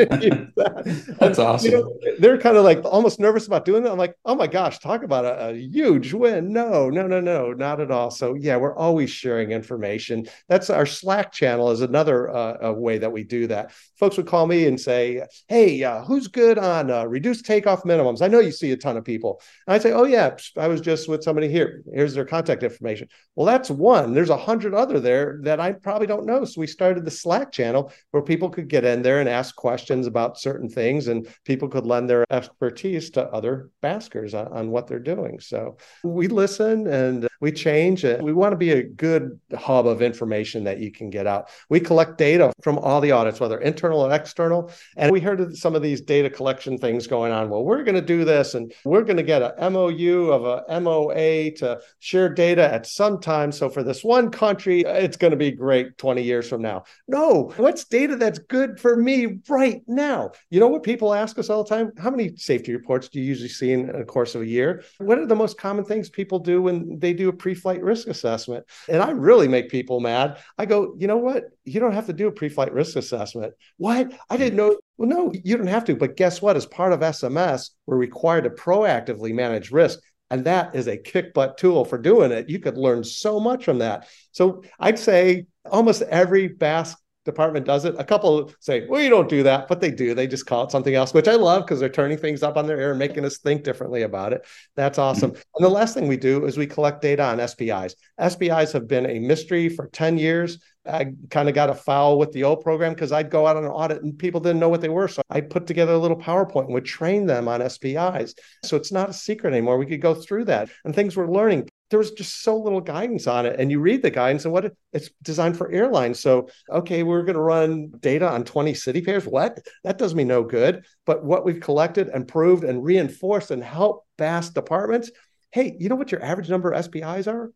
that? 0.55 1.15
That's 1.19 1.37
awesome. 1.37 1.69
You 1.69 1.77
know, 1.77 1.99
they're 2.17 2.37
kind 2.37 2.55
of 2.55 2.63
like 2.63 2.83
almost 2.85 3.19
nervous 3.19 3.45
about 3.45 3.65
doing 3.65 3.83
that. 3.83 3.91
I'm 3.91 3.97
like, 3.97 4.15
oh 4.23 4.35
my 4.35 4.47
gosh, 4.47 4.79
talk 4.79 5.03
about 5.03 5.25
a, 5.25 5.49
a, 5.49 5.53
huge 5.53 6.13
win. 6.13 6.53
No, 6.53 6.89
no, 6.89 7.07
no, 7.07 7.19
no, 7.19 7.51
not 7.51 7.81
at 7.81 7.91
all. 7.91 8.09
So 8.09 8.35
yeah, 8.35 8.55
we're 8.55 8.75
always 8.75 9.09
sharing 9.09 9.51
information. 9.51 10.27
That's 10.47 10.69
our 10.69 10.85
Slack 10.85 11.33
channel 11.33 11.71
is 11.71 11.81
another 11.81 12.33
uh, 12.33 12.71
way 12.71 12.99
that 12.99 13.11
we 13.11 13.25
do 13.25 13.47
that. 13.47 13.73
Folks 13.99 14.15
would 14.15 14.27
call 14.27 14.47
me 14.47 14.67
and 14.67 14.79
say, 14.79 15.25
hey, 15.49 15.83
uh, 15.83 16.05
who's 16.05 16.29
good 16.29 16.57
on 16.57 16.89
uh, 16.89 17.03
reduced 17.03 17.45
takeoff 17.45 17.83
minimums? 17.83 18.21
I 18.21 18.29
know 18.29 18.39
you 18.39 18.51
see 18.51 18.71
a 18.71 18.77
ton 18.77 18.95
of 18.95 19.03
people. 19.03 19.41
And 19.67 19.75
I'd 19.75 19.81
say, 19.81 19.91
oh 19.91 20.05
yeah, 20.05 20.37
I 20.57 20.69
was 20.69 20.79
just 20.79 21.09
with 21.09 21.21
some 21.21 21.34
somebody 21.35 21.51
here. 21.51 21.83
Here's 21.93 22.13
their 22.13 22.23
contact 22.23 22.63
information. 22.63 23.09
Well, 23.35 23.45
that's 23.45 23.69
one. 23.69 24.13
There's 24.13 24.29
a 24.29 24.37
hundred 24.37 24.73
other 24.73 25.01
there 25.01 25.39
that 25.43 25.59
I 25.59 25.73
probably 25.73 26.07
don't 26.07 26.25
know. 26.25 26.45
So 26.45 26.61
we 26.61 26.67
started 26.67 27.03
the 27.03 27.11
Slack 27.11 27.51
channel 27.51 27.91
where 28.11 28.23
people 28.23 28.49
could 28.49 28.69
get 28.69 28.85
in 28.85 29.01
there 29.01 29.19
and 29.19 29.27
ask 29.27 29.53
questions 29.53 30.07
about 30.07 30.39
certain 30.39 30.69
things, 30.69 31.09
and 31.09 31.27
people 31.43 31.67
could 31.67 31.85
lend 31.85 32.09
their 32.09 32.25
expertise 32.31 33.09
to 33.11 33.23
other 33.33 33.69
BASCers 33.83 34.33
on, 34.33 34.47
on 34.53 34.71
what 34.71 34.87
they're 34.87 34.97
doing. 34.97 35.41
So 35.41 35.75
we 36.05 36.29
listen 36.29 36.87
and 36.87 37.27
we 37.41 37.51
change 37.51 38.05
it. 38.05 38.21
We 38.21 38.31
want 38.31 38.53
to 38.53 38.57
be 38.57 38.71
a 38.71 38.83
good 38.83 39.37
hub 39.57 39.87
of 39.87 40.01
information 40.01 40.63
that 40.63 40.79
you 40.79 40.89
can 40.89 41.09
get 41.09 41.27
out. 41.27 41.49
We 41.69 41.81
collect 41.81 42.17
data 42.17 42.53
from 42.63 42.79
all 42.79 43.01
the 43.01 43.11
audits, 43.11 43.41
whether 43.41 43.59
internal 43.59 44.05
or 44.05 44.13
external. 44.13 44.71
And 44.95 45.11
we 45.11 45.19
heard 45.19 45.41
of 45.41 45.57
some 45.57 45.75
of 45.75 45.81
these 45.81 45.99
data 45.99 46.29
collection 46.29 46.77
things 46.77 47.07
going 47.07 47.33
on. 47.33 47.49
Well, 47.49 47.65
we're 47.65 47.83
going 47.83 47.95
to 47.95 48.01
do 48.01 48.23
this 48.23 48.53
and 48.53 48.73
we're 48.85 49.03
going 49.03 49.17
to 49.17 49.23
get 49.23 49.41
a 49.41 49.69
MOU 49.69 50.31
of 50.31 50.45
a 50.45 50.79
MOA 50.79 51.24
to 51.57 51.79
share 51.99 52.29
data 52.29 52.61
at 52.61 52.85
some 52.85 53.19
time. 53.19 53.51
So 53.51 53.69
for 53.69 53.83
this 53.83 54.03
one 54.03 54.31
country, 54.31 54.81
it's 54.81 55.17
going 55.17 55.31
to 55.31 55.37
be 55.37 55.51
great 55.51 55.97
20 55.97 56.21
years 56.21 56.47
from 56.47 56.61
now. 56.61 56.83
No, 57.07 57.53
what's 57.57 57.85
data 57.85 58.15
that's 58.15 58.39
good 58.39 58.79
for 58.79 58.95
me 58.95 59.39
right 59.49 59.81
now? 59.87 60.31
You 60.49 60.59
know 60.59 60.67
what 60.67 60.83
people 60.83 61.13
ask 61.13 61.37
us 61.39 61.49
all 61.49 61.63
the 61.63 61.69
time? 61.69 61.91
How 61.97 62.09
many 62.09 62.35
safety 62.35 62.73
reports 62.73 63.09
do 63.09 63.19
you 63.19 63.25
usually 63.25 63.49
see 63.49 63.71
in 63.71 63.87
the 63.87 64.05
course 64.05 64.35
of 64.35 64.41
a 64.41 64.47
year? 64.47 64.83
What 64.97 65.19
are 65.19 65.25
the 65.25 65.35
most 65.35 65.57
common 65.57 65.85
things 65.85 66.09
people 66.09 66.39
do 66.39 66.61
when 66.61 66.99
they 66.99 67.13
do 67.13 67.29
a 67.29 67.33
pre-flight 67.33 67.81
risk 67.81 68.07
assessment? 68.07 68.65
And 68.87 69.01
I 69.01 69.11
really 69.11 69.47
make 69.47 69.69
people 69.69 69.99
mad. 69.99 70.39
I 70.57 70.65
go, 70.65 70.95
you 70.97 71.07
know 71.07 71.17
what? 71.17 71.45
You 71.63 71.79
don't 71.79 71.93
have 71.93 72.07
to 72.07 72.13
do 72.13 72.27
a 72.27 72.31
pre-flight 72.31 72.73
risk 72.73 72.95
assessment. 72.95 73.53
What? 73.77 74.13
I 74.29 74.37
didn't 74.37 74.57
know 74.57 74.77
well, 74.97 75.09
no, 75.09 75.33
you 75.43 75.57
don't 75.57 75.67
have 75.67 75.85
to. 75.85 75.95
But 75.95 76.15
guess 76.15 76.41
what? 76.41 76.55
As 76.55 76.65
part 76.65 76.93
of 76.93 77.01
SMS, 77.01 77.71
we're 77.85 77.97
required 77.97 78.45
to 78.45 78.49
proactively 78.49 79.33
manage 79.33 79.71
risk. 79.71 79.99
And 80.35 80.43
that 80.43 80.75
is 80.75 80.87
a 80.87 80.97
kick 80.97 81.33
butt 81.33 81.57
tool 81.57 81.85
for 81.85 81.97
doing 81.97 82.33
it. 82.33 82.49
You 82.49 82.59
could 82.59 82.77
learn 82.77 83.05
so 83.05 83.39
much 83.39 83.63
from 83.63 83.77
that. 83.77 84.09
So 84.33 84.63
I'd 84.77 84.99
say 84.99 85.45
almost 85.71 86.01
every 86.01 86.49
BASC 86.49 86.97
department 87.23 87.65
does 87.65 87.85
it. 87.85 87.95
A 87.97 88.03
couple 88.03 88.51
say, 88.59 88.85
well, 88.85 89.01
you 89.01 89.09
don't 89.09 89.29
do 89.29 89.43
that, 89.43 89.69
but 89.69 89.79
they 89.79 89.91
do. 89.91 90.13
They 90.13 90.27
just 90.27 90.45
call 90.45 90.65
it 90.65 90.71
something 90.71 90.93
else, 90.93 91.13
which 91.13 91.29
I 91.29 91.35
love 91.35 91.63
because 91.63 91.79
they're 91.79 91.87
turning 91.87 92.17
things 92.17 92.43
up 92.43 92.57
on 92.57 92.67
their 92.67 92.77
air 92.77 92.89
and 92.89 92.99
making 92.99 93.23
us 93.23 93.37
think 93.37 93.63
differently 93.63 94.01
about 94.01 94.33
it. 94.33 94.45
That's 94.75 94.97
awesome. 94.97 95.31
Mm-hmm. 95.31 95.41
And 95.55 95.65
the 95.65 95.69
last 95.69 95.93
thing 95.93 96.09
we 96.09 96.17
do 96.17 96.43
is 96.43 96.57
we 96.57 96.67
collect 96.67 97.01
data 97.01 97.23
on 97.23 97.39
SPIs. 97.39 97.95
SPIs 98.19 98.73
have 98.73 98.89
been 98.89 99.09
a 99.09 99.19
mystery 99.19 99.69
for 99.69 99.87
10 99.87 100.17
years. 100.17 100.59
I 100.87 101.13
kind 101.29 101.49
of 101.49 101.55
got 101.55 101.69
a 101.69 101.73
foul 101.73 102.17
with 102.17 102.31
the 102.31 102.43
old 102.43 102.61
program 102.61 102.93
because 102.93 103.11
I'd 103.11 103.29
go 103.29 103.47
out 103.47 103.57
on 103.57 103.65
an 103.65 103.71
audit 103.71 104.03
and 104.03 104.17
people 104.17 104.39
didn't 104.39 104.59
know 104.59 104.69
what 104.69 104.81
they 104.81 104.89
were. 104.89 105.07
So 105.07 105.21
I 105.29 105.41
put 105.41 105.67
together 105.67 105.93
a 105.93 105.97
little 105.97 106.19
PowerPoint 106.19 106.65
and 106.65 106.73
would 106.73 106.85
train 106.85 107.25
them 107.25 107.47
on 107.47 107.67
SPIs. 107.67 108.35
So 108.63 108.77
it's 108.77 108.91
not 108.91 109.09
a 109.09 109.13
secret 109.13 109.51
anymore. 109.53 109.77
We 109.77 109.85
could 109.85 110.01
go 110.01 110.13
through 110.13 110.45
that 110.45 110.69
and 110.83 110.93
things 110.93 111.17
we're 111.17 111.31
learning 111.31 111.67
there 111.89 111.99
was 111.99 112.11
just 112.11 112.41
so 112.41 112.57
little 112.57 112.81
guidance 112.81 113.27
on 113.27 113.45
it. 113.45 113.59
And 113.59 113.69
you 113.69 113.79
read 113.79 114.01
the 114.01 114.09
guidance 114.09 114.45
and 114.45 114.53
what 114.53 114.65
it, 114.65 114.77
it's 114.91 115.09
designed 115.21 115.57
for 115.57 115.71
airlines. 115.71 116.19
So, 116.19 116.49
okay, 116.69 117.03
we're 117.03 117.23
going 117.23 117.35
to 117.35 117.41
run 117.41 117.91
data 117.99 118.29
on 118.29 118.43
20 118.43 118.73
city 118.73 119.01
pairs. 119.01 119.25
What? 119.25 119.59
That 119.83 119.97
does 119.97 120.15
me 120.15 120.23
no 120.23 120.43
good. 120.43 120.85
But 121.05 121.23
what 121.23 121.45
we've 121.45 121.59
collected 121.59 122.09
and 122.09 122.27
proved 122.27 122.63
and 122.63 122.83
reinforced 122.83 123.51
and 123.51 123.63
helped 123.63 124.07
BASC 124.17 124.53
departments. 124.53 125.11
Hey, 125.51 125.75
you 125.79 125.89
know 125.89 125.95
what 125.95 126.11
your 126.11 126.23
average 126.23 126.49
number 126.49 126.71
of 126.71 126.83
SPIs 126.83 127.27
are? 127.27 127.51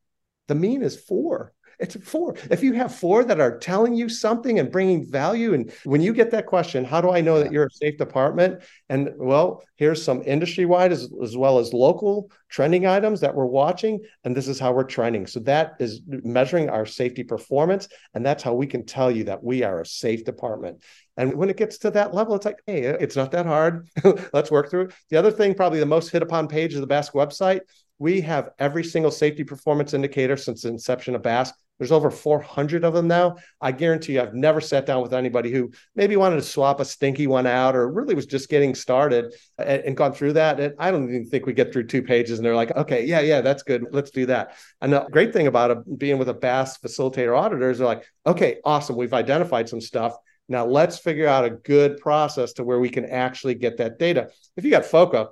The 0.47 0.55
mean 0.55 0.83
is 0.83 0.99
four. 0.99 1.53
It's 1.79 1.95
four. 1.95 2.35
If 2.51 2.61
you 2.61 2.73
have 2.73 2.93
four 2.93 3.23
that 3.23 3.39
are 3.39 3.57
telling 3.57 3.93
you 3.93 4.09
something 4.09 4.59
and 4.59 4.69
bringing 4.69 5.09
value, 5.09 5.53
and 5.53 5.71
when 5.85 6.01
you 6.01 6.13
get 6.13 6.31
that 6.31 6.45
question, 6.45 6.83
how 6.83 6.99
do 6.99 7.09
I 7.09 7.21
know 7.21 7.39
that 7.39 7.53
you're 7.53 7.67
a 7.67 7.71
safe 7.71 7.97
department? 7.97 8.61
And 8.89 9.11
well, 9.17 9.63
here's 9.77 10.03
some 10.03 10.21
industry 10.25 10.65
wide 10.65 10.91
as, 10.91 11.09
as 11.23 11.37
well 11.37 11.57
as 11.57 11.71
local 11.71 12.31
trending 12.49 12.85
items 12.85 13.21
that 13.21 13.33
we're 13.33 13.45
watching. 13.45 14.01
And 14.25 14.35
this 14.35 14.49
is 14.49 14.59
how 14.59 14.73
we're 14.73 14.83
trending. 14.83 15.25
So 15.25 15.39
that 15.41 15.75
is 15.79 16.01
measuring 16.05 16.69
our 16.69 16.85
safety 16.85 17.23
performance. 17.23 17.87
And 18.13 18.25
that's 18.25 18.43
how 18.43 18.53
we 18.53 18.67
can 18.67 18.85
tell 18.85 19.09
you 19.09 19.23
that 19.25 19.41
we 19.41 19.63
are 19.63 19.79
a 19.79 19.85
safe 19.85 20.25
department. 20.25 20.83
And 21.15 21.35
when 21.35 21.49
it 21.49 21.57
gets 21.57 21.77
to 21.79 21.91
that 21.91 22.13
level, 22.13 22.35
it's 22.35 22.45
like, 22.45 22.61
hey, 22.65 22.81
it's 22.81 23.15
not 23.15 23.31
that 23.31 23.45
hard. 23.45 23.87
Let's 24.33 24.51
work 24.51 24.69
through 24.69 24.85
it. 24.85 24.93
The 25.09 25.17
other 25.17 25.31
thing, 25.31 25.53
probably 25.53 25.79
the 25.79 25.85
most 25.85 26.09
hit 26.09 26.23
upon 26.23 26.49
page 26.49 26.73
of 26.73 26.81
the 26.81 26.87
BASC 26.87 27.13
website, 27.13 27.61
we 27.99 28.21
have 28.21 28.49
every 28.59 28.83
single 28.83 29.11
safety 29.11 29.43
performance 29.43 29.93
indicator 29.93 30.37
since 30.37 30.63
the 30.63 30.69
inception 30.69 31.15
of 31.15 31.21
BASC 31.21 31.53
there's 31.79 31.91
over 31.91 32.11
400 32.11 32.83
of 32.83 32.93
them 32.93 33.07
now. 33.07 33.37
I 33.59 33.71
guarantee 33.71 34.13
you, 34.13 34.21
I've 34.21 34.35
never 34.35 34.61
sat 34.61 34.85
down 34.85 35.01
with 35.01 35.13
anybody 35.13 35.49
who 35.49 35.71
maybe 35.95 36.17
wanted 36.17 36.35
to 36.35 36.41
swap 36.43 36.79
a 36.79 36.85
stinky 36.85 37.25
one 37.25 37.47
out 37.47 37.75
or 37.75 37.89
really 37.89 38.13
was 38.13 38.25
just 38.25 38.49
getting 38.49 38.75
started 38.75 39.33
and, 39.57 39.83
and 39.83 39.97
gone 39.97 40.13
through 40.13 40.33
that. 40.33 40.59
And 40.59 40.75
I 40.77 40.91
don't 40.91 41.09
even 41.09 41.25
think 41.25 41.45
we 41.45 41.53
get 41.53 41.71
through 41.73 41.87
two 41.87 42.03
pages 42.03 42.37
and 42.37 42.45
they're 42.45 42.55
like, 42.55 42.75
okay, 42.75 43.05
yeah, 43.05 43.21
yeah, 43.21 43.41
that's 43.41 43.63
good. 43.63 43.85
Let's 43.91 44.11
do 44.11 44.25
that. 44.27 44.55
And 44.81 44.93
the 44.93 45.07
great 45.09 45.33
thing 45.33 45.47
about 45.47 45.97
being 45.97 46.17
with 46.17 46.29
a 46.29 46.33
BASC 46.33 46.81
facilitator 46.81 47.37
auditors, 47.37 47.77
they're 47.77 47.87
like, 47.87 48.05
okay, 48.27 48.57
awesome. 48.65 48.97
We've 48.97 49.13
identified 49.13 49.69
some 49.69 49.81
stuff. 49.81 50.15
Now 50.49 50.65
let's 50.65 50.97
figure 50.99 51.27
out 51.27 51.45
a 51.45 51.51
good 51.51 51.97
process 51.97 52.53
to 52.53 52.63
where 52.63 52.79
we 52.79 52.89
can 52.89 53.05
actually 53.05 53.55
get 53.55 53.77
that 53.77 53.99
data. 53.99 54.29
If 54.57 54.65
you 54.65 54.71
got 54.71 54.83
FOQA, 54.83 55.29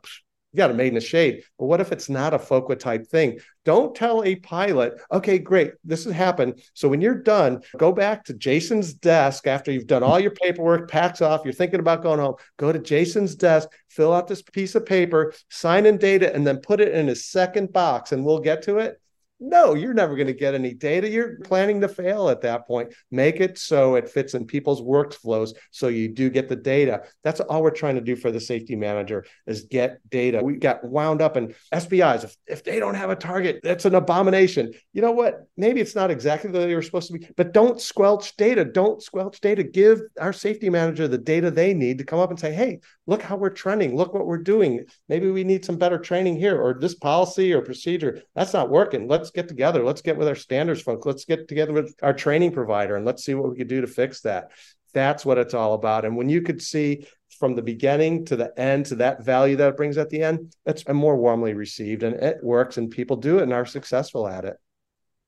you 0.57 0.63
got 0.63 0.71
a 0.71 0.73
made 0.73 0.87
in 0.87 0.95
the 0.95 1.01
shade. 1.01 1.43
But 1.59 1.65
what 1.65 1.81
if 1.81 1.91
it's 1.91 2.09
not 2.09 2.33
a 2.33 2.39
FOQA 2.39 2.79
type 2.79 3.05
thing? 3.05 3.39
Don't 3.63 3.93
tell 3.93 4.23
a 4.23 4.37
pilot, 4.37 4.99
okay, 5.11 5.37
great, 5.37 5.73
this 5.83 6.05
has 6.05 6.13
happened. 6.13 6.63
So 6.73 6.89
when 6.89 6.99
you're 6.99 7.21
done, 7.21 7.61
go 7.77 7.91
back 7.91 8.23
to 8.25 8.33
Jason's 8.33 8.93
desk 8.93 9.45
after 9.45 9.71
you've 9.71 9.85
done 9.85 10.01
all 10.01 10.19
your 10.19 10.31
paperwork, 10.31 10.89
packs 10.89 11.21
off, 11.21 11.41
you're 11.43 11.53
thinking 11.53 11.79
about 11.79 12.01
going 12.01 12.19
home. 12.19 12.35
Go 12.57 12.71
to 12.71 12.79
Jason's 12.79 13.35
desk, 13.35 13.69
fill 13.89 14.13
out 14.13 14.27
this 14.27 14.41
piece 14.41 14.73
of 14.73 14.85
paper, 14.85 15.33
sign 15.49 15.85
in 15.85 15.97
data, 15.97 16.33
and 16.33 16.47
then 16.47 16.57
put 16.57 16.81
it 16.81 16.95
in 16.95 17.07
his 17.07 17.25
second 17.25 17.71
box, 17.71 18.11
and 18.11 18.25
we'll 18.25 18.39
get 18.39 18.63
to 18.63 18.77
it. 18.79 18.99
No, 19.39 19.75
you're 19.75 19.93
never 19.93 20.15
going 20.15 20.27
to 20.27 20.33
get 20.33 20.55
any 20.55 20.73
data. 20.73 21.07
You're 21.07 21.37
planning 21.43 21.79
to 21.81 21.87
fail 21.87 22.29
at 22.29 22.41
that 22.41 22.65
point. 22.65 22.93
Make 23.11 23.39
it 23.39 23.59
so 23.59 23.93
it 23.93 24.09
fits 24.09 24.33
in 24.33 24.45
people's 24.45 24.81
workflows 24.81 25.51
so 25.69 25.89
you 25.89 26.07
do 26.07 26.31
get 26.31 26.49
the 26.49 26.55
data. 26.55 27.03
That's 27.23 27.39
all 27.39 27.61
we're 27.61 27.69
trying 27.69 27.95
to 27.95 28.01
do 28.01 28.15
for 28.15 28.31
the 28.31 28.39
safety 28.39 28.75
manager 28.75 29.25
is 29.45 29.65
get 29.65 29.99
data. 30.09 30.41
We 30.43 30.55
got 30.55 30.83
wound 30.83 31.21
up 31.21 31.37
in 31.37 31.53
SPIs. 31.71 32.23
If, 32.23 32.35
if 32.47 32.63
they 32.63 32.79
don't 32.79 32.95
have 32.95 33.11
a 33.11 33.15
target, 33.15 33.59
that's 33.61 33.85
an 33.85 33.93
abomination. 33.93 34.73
You 34.93 35.03
know 35.03 35.11
what? 35.11 35.45
Maybe 35.55 35.81
it's 35.81 35.95
not 35.95 36.09
exactly 36.09 36.51
the 36.51 36.57
way 36.57 36.69
you're 36.71 36.81
supposed 36.81 37.11
to 37.11 37.19
be, 37.19 37.27
but 37.37 37.53
don't 37.53 37.79
squelch 37.79 38.35
data. 38.37 38.65
Don't 38.65 39.03
squelch 39.03 39.39
data. 39.39 39.61
Give 39.61 40.01
our 40.19 40.33
safety 40.33 40.71
manager 40.71 41.07
the 41.07 41.17
data 41.19 41.51
they 41.51 41.75
need 41.75 41.99
to 41.99 42.05
come 42.05 42.19
up 42.19 42.31
and 42.31 42.39
say, 42.39 42.53
hey, 42.53 42.79
look 43.05 43.21
how 43.21 43.35
we're 43.35 43.51
trending. 43.51 43.95
Look 43.95 44.15
what 44.15 44.25
we're 44.25 44.37
doing. 44.37 44.85
Maybe 45.09 45.29
we 45.29 45.43
need 45.43 45.63
some 45.63 45.77
better 45.77 45.99
training 45.99 46.37
here 46.37 46.59
or 46.59 46.73
this 46.73 46.95
policy 46.95 47.53
or 47.53 47.61
procedure. 47.61 48.23
That's 48.35 48.53
not 48.53 48.71
working. 48.71 49.07
Let's 49.07 49.26
let's 49.27 49.35
get 49.35 49.47
together. 49.49 49.83
Let's 49.83 50.01
get 50.01 50.17
with 50.17 50.29
our 50.29 50.35
standards 50.35 50.81
folks. 50.81 51.05
Let's 51.05 51.25
get 51.25 51.49
together 51.49 51.73
with 51.73 51.93
our 52.01 52.13
training 52.13 52.53
provider 52.53 52.95
and 52.95 53.05
let's 53.05 53.25
see 53.25 53.35
what 53.35 53.49
we 53.49 53.57
could 53.57 53.67
do 53.67 53.81
to 53.81 53.87
fix 53.87 54.21
that. 54.21 54.51
That's 54.93 55.25
what 55.25 55.37
it's 55.37 55.53
all 55.53 55.73
about. 55.73 56.05
And 56.05 56.15
when 56.15 56.29
you 56.29 56.41
could 56.41 56.61
see 56.61 57.05
from 57.39 57.55
the 57.55 57.61
beginning 57.61 58.25
to 58.25 58.37
the 58.37 58.57
end 58.57 58.85
to 58.87 58.95
that 58.95 59.23
value 59.23 59.57
that 59.57 59.69
it 59.69 59.77
brings 59.77 59.97
at 59.97 60.09
the 60.09 60.23
end, 60.23 60.55
it's 60.65 60.87
more 60.87 61.17
warmly 61.17 61.53
received 61.53 62.03
and 62.03 62.15
it 62.15 62.41
works 62.41 62.77
and 62.77 62.89
people 62.89 63.17
do 63.17 63.39
it 63.39 63.43
and 63.43 63.53
are 63.53 63.65
successful 63.65 64.27
at 64.27 64.45
it. 64.45 64.55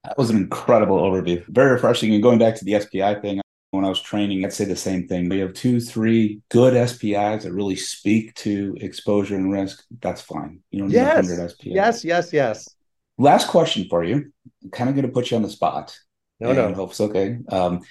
That 0.06 0.18
was 0.18 0.30
an 0.30 0.38
incredible 0.38 0.98
overview. 0.98 1.46
Very 1.50 1.72
refreshing. 1.72 2.14
And 2.14 2.24
going 2.24 2.40
back 2.40 2.56
to 2.56 2.66
the 2.66 2.80
SPI 2.80 3.16
thing, 3.22 3.42
when 3.72 3.84
I 3.84 3.90
was 3.90 4.02
training, 4.02 4.46
I'd 4.46 4.54
say 4.54 4.64
the 4.64 4.78
same 4.78 5.08
thing. 5.08 5.28
We 5.28 5.40
have 5.40 5.54
two, 5.54 5.82
three 5.82 6.40
good 6.50 6.74
SPIs 6.90 7.44
that 7.44 7.52
really 7.52 7.76
speak 7.76 8.34
to 8.36 8.78
exposure 8.80 9.36
and 9.36 9.52
risk. 9.52 9.84
That's 10.00 10.22
fine. 10.22 10.62
You 10.72 10.80
don't 10.80 10.90
yes. 10.90 11.28
need 11.28 11.34
100 11.34 11.52
SPIs. 11.52 11.66
Yes, 11.66 12.06
yes, 12.06 12.34
yes. 12.34 12.76
Last 13.20 13.50
question 13.50 13.88
for 13.90 14.04
you. 14.04 14.32
I'm 14.64 14.72
kind 14.72 14.90
of 14.90 14.96
going 14.96 15.06
to 15.06 15.12
put 15.12 15.30
you 15.30 15.38
on 15.38 15.44
the 15.44 15.50
spot. 15.50 15.96
No, 16.40 16.54
no. 16.54 16.74
Hope 16.74 16.92
it's 16.92 17.02
okay. 17.02 17.38
Um, 17.50 17.82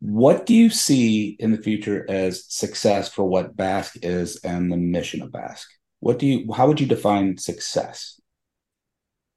what 0.00 0.46
do 0.46 0.54
you 0.54 0.70
see 0.70 1.36
in 1.38 1.52
the 1.52 1.62
future 1.62 2.06
as 2.08 2.46
success 2.46 3.12
for 3.12 3.24
what 3.24 3.56
BASC 3.56 3.98
is 4.02 4.36
and 4.38 4.72
the 4.72 4.76
mission 4.78 5.22
of 5.22 5.30
BASC? 5.30 5.64
What 6.00 6.18
do 6.18 6.26
you? 6.26 6.52
How 6.52 6.66
would 6.66 6.80
you 6.80 6.86
define 6.86 7.36
success? 7.36 8.18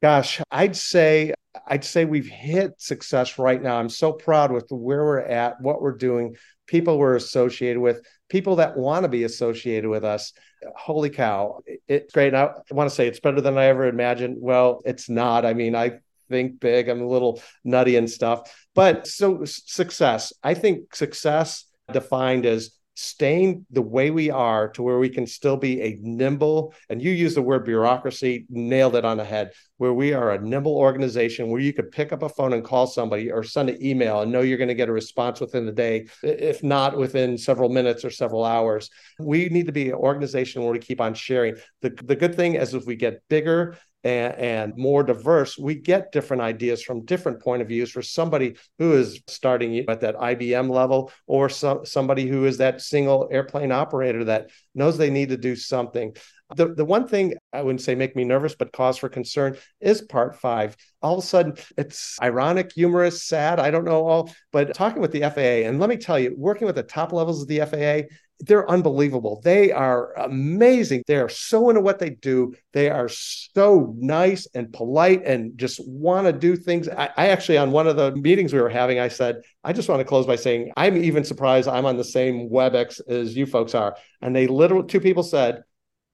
Gosh, 0.01 0.41
I'd 0.49 0.77
say 0.77 1.33
I'd 1.67 1.83
say 1.83 2.05
we've 2.05 2.27
hit 2.27 2.79
success 2.79 3.37
right 3.37 3.61
now. 3.61 3.77
I'm 3.77 3.89
so 3.89 4.13
proud 4.13 4.51
with 4.51 4.67
where 4.69 5.03
we're 5.03 5.19
at, 5.19 5.59
what 5.59 5.81
we're 5.81 5.97
doing, 5.97 6.35
people 6.67 6.97
we're 6.97 7.15
associated 7.15 7.79
with, 7.79 8.01
people 8.31 8.55
that 8.55 8.77
want 8.77 9.03
to 9.03 9.09
be 9.09 9.25
associated 9.25 9.89
with 9.89 10.05
us. 10.05 10.31
Holy 10.77 11.09
cow, 11.09 11.59
it's 11.87 12.13
great. 12.13 12.33
I 12.33 12.51
want 12.71 12.89
to 12.89 12.95
say 12.95 13.05
it's 13.07 13.19
better 13.19 13.41
than 13.41 13.57
I 13.57 13.65
ever 13.65 13.87
imagined. 13.87 14.37
Well, 14.39 14.81
it's 14.85 15.09
not. 15.09 15.45
I 15.45 15.53
mean, 15.53 15.75
I 15.75 15.99
think 16.29 16.61
big. 16.61 16.87
I'm 16.87 17.01
a 17.01 17.07
little 17.07 17.41
nutty 17.65 17.97
and 17.97 18.09
stuff. 18.09 18.49
But 18.73 19.05
so 19.05 19.43
success, 19.43 20.31
I 20.41 20.53
think 20.53 20.95
success 20.95 21.65
defined 21.91 22.45
as 22.45 22.71
staying 22.95 23.65
the 23.71 23.81
way 23.81 24.11
we 24.11 24.29
are 24.29 24.67
to 24.69 24.83
where 24.83 24.99
we 24.99 25.09
can 25.09 25.25
still 25.25 25.55
be 25.55 25.81
a 25.81 25.97
nimble 26.01 26.73
and 26.89 27.01
you 27.01 27.11
use 27.11 27.33
the 27.33 27.41
word 27.41 27.63
bureaucracy 27.63 28.45
nailed 28.49 28.95
it 28.95 29.05
on 29.05 29.17
the 29.17 29.23
head 29.23 29.51
where 29.77 29.93
we 29.93 30.13
are 30.13 30.31
a 30.31 30.41
nimble 30.41 30.75
organization 30.77 31.49
where 31.49 31.61
you 31.61 31.73
could 31.73 31.89
pick 31.89 32.11
up 32.11 32.21
a 32.21 32.29
phone 32.29 32.53
and 32.53 32.63
call 32.63 32.85
somebody 32.85 33.31
or 33.31 33.43
send 33.43 33.69
an 33.69 33.83
email 33.83 34.21
and 34.21 34.31
know 34.31 34.41
you're 34.41 34.57
going 34.57 34.67
to 34.67 34.75
get 34.75 34.89
a 34.89 34.93
response 34.93 35.39
within 35.39 35.65
the 35.65 35.71
day 35.71 36.05
if 36.21 36.63
not 36.63 36.97
within 36.97 37.37
several 37.37 37.69
minutes 37.69 38.03
or 38.03 38.09
several 38.09 38.43
hours. 38.43 38.89
We 39.19 39.49
need 39.49 39.65
to 39.67 39.71
be 39.71 39.89
an 39.89 39.95
organization 39.95 40.61
where 40.61 40.73
we 40.73 40.79
keep 40.79 41.01
on 41.01 41.13
sharing. 41.13 41.55
The, 41.81 41.89
the 42.03 42.15
good 42.15 42.35
thing 42.35 42.55
is 42.55 42.73
if 42.73 42.85
we 42.85 42.95
get 42.95 43.23
bigger 43.29 43.77
and, 44.03 44.33
and, 44.35 44.77
more 44.77 45.03
diverse, 45.03 45.57
we 45.57 45.75
get 45.75 46.11
different 46.11 46.41
ideas 46.41 46.81
from 46.81 47.05
different 47.05 47.41
point 47.41 47.61
of 47.61 47.67
views 47.67 47.91
for 47.91 48.01
somebody 48.01 48.55
who 48.79 48.93
is 48.93 49.21
starting 49.27 49.77
at 49.89 50.01
that 50.01 50.15
IBM 50.15 50.69
level 50.69 51.11
or 51.27 51.49
some, 51.49 51.85
somebody 51.85 52.27
who 52.27 52.45
is 52.45 52.57
that 52.57 52.81
single 52.81 53.29
airplane 53.31 53.71
operator 53.71 54.23
that 54.25 54.49
knows 54.73 54.97
they 54.97 55.09
need 55.09 55.29
to 55.29 55.37
do 55.37 55.55
something. 55.55 56.15
The, 56.55 56.73
the 56.73 56.85
one 56.85 57.07
thing 57.07 57.35
I 57.53 57.61
wouldn't 57.61 57.81
say 57.81 57.95
make 57.95 58.15
me 58.15 58.25
nervous, 58.25 58.55
but 58.55 58.73
cause 58.73 58.97
for 58.97 59.07
concern 59.07 59.57
is 59.79 60.01
part 60.01 60.35
five. 60.35 60.75
All 61.01 61.17
of 61.17 61.23
a 61.23 61.27
sudden, 61.27 61.53
it's 61.77 62.17
ironic, 62.21 62.73
humorous, 62.73 63.23
sad. 63.23 63.59
I 63.59 63.71
don't 63.71 63.85
know 63.85 64.05
all, 64.05 64.31
but 64.51 64.73
talking 64.73 65.01
with 65.01 65.11
the 65.11 65.21
FAA, 65.21 65.67
and 65.67 65.79
let 65.79 65.89
me 65.89 65.97
tell 65.97 66.19
you, 66.19 66.35
working 66.37 66.65
with 66.65 66.75
the 66.75 66.83
top 66.83 67.13
levels 67.13 67.41
of 67.41 67.47
the 67.47 67.59
FAA, 67.59 68.13
they're 68.41 68.69
unbelievable. 68.69 69.41
They 69.43 69.71
are 69.71 70.13
amazing. 70.17 71.03
They 71.07 71.17
are 71.17 71.29
so 71.29 71.69
into 71.69 71.81
what 71.81 71.99
they 71.99 72.09
do. 72.09 72.53
They 72.73 72.89
are 72.89 73.07
so 73.07 73.93
nice 73.97 74.47
and 74.53 74.71
polite 74.73 75.23
and 75.25 75.57
just 75.57 75.79
want 75.87 76.27
to 76.27 76.33
do 76.33 76.55
things. 76.55 76.89
I, 76.89 77.09
I, 77.17 77.27
actually, 77.27 77.57
on 77.57 77.71
one 77.71 77.87
of 77.87 77.95
the 77.95 78.15
meetings 78.15 78.53
we 78.53 78.61
were 78.61 78.69
having, 78.69 78.99
I 78.99 79.07
said, 79.07 79.41
I 79.63 79.73
just 79.73 79.89
want 79.89 79.99
to 79.99 80.05
close 80.05 80.25
by 80.25 80.35
saying, 80.35 80.71
I'm 80.75 80.97
even 80.97 81.23
surprised 81.23 81.67
I'm 81.67 81.85
on 81.85 81.97
the 81.97 82.03
same 82.03 82.49
WebEx 82.49 83.01
as 83.07 83.35
you 83.35 83.45
folks 83.45 83.75
are. 83.75 83.95
And 84.21 84.35
they 84.35 84.47
literally, 84.47 84.87
two 84.87 84.99
people 84.99 85.23
said, 85.23 85.63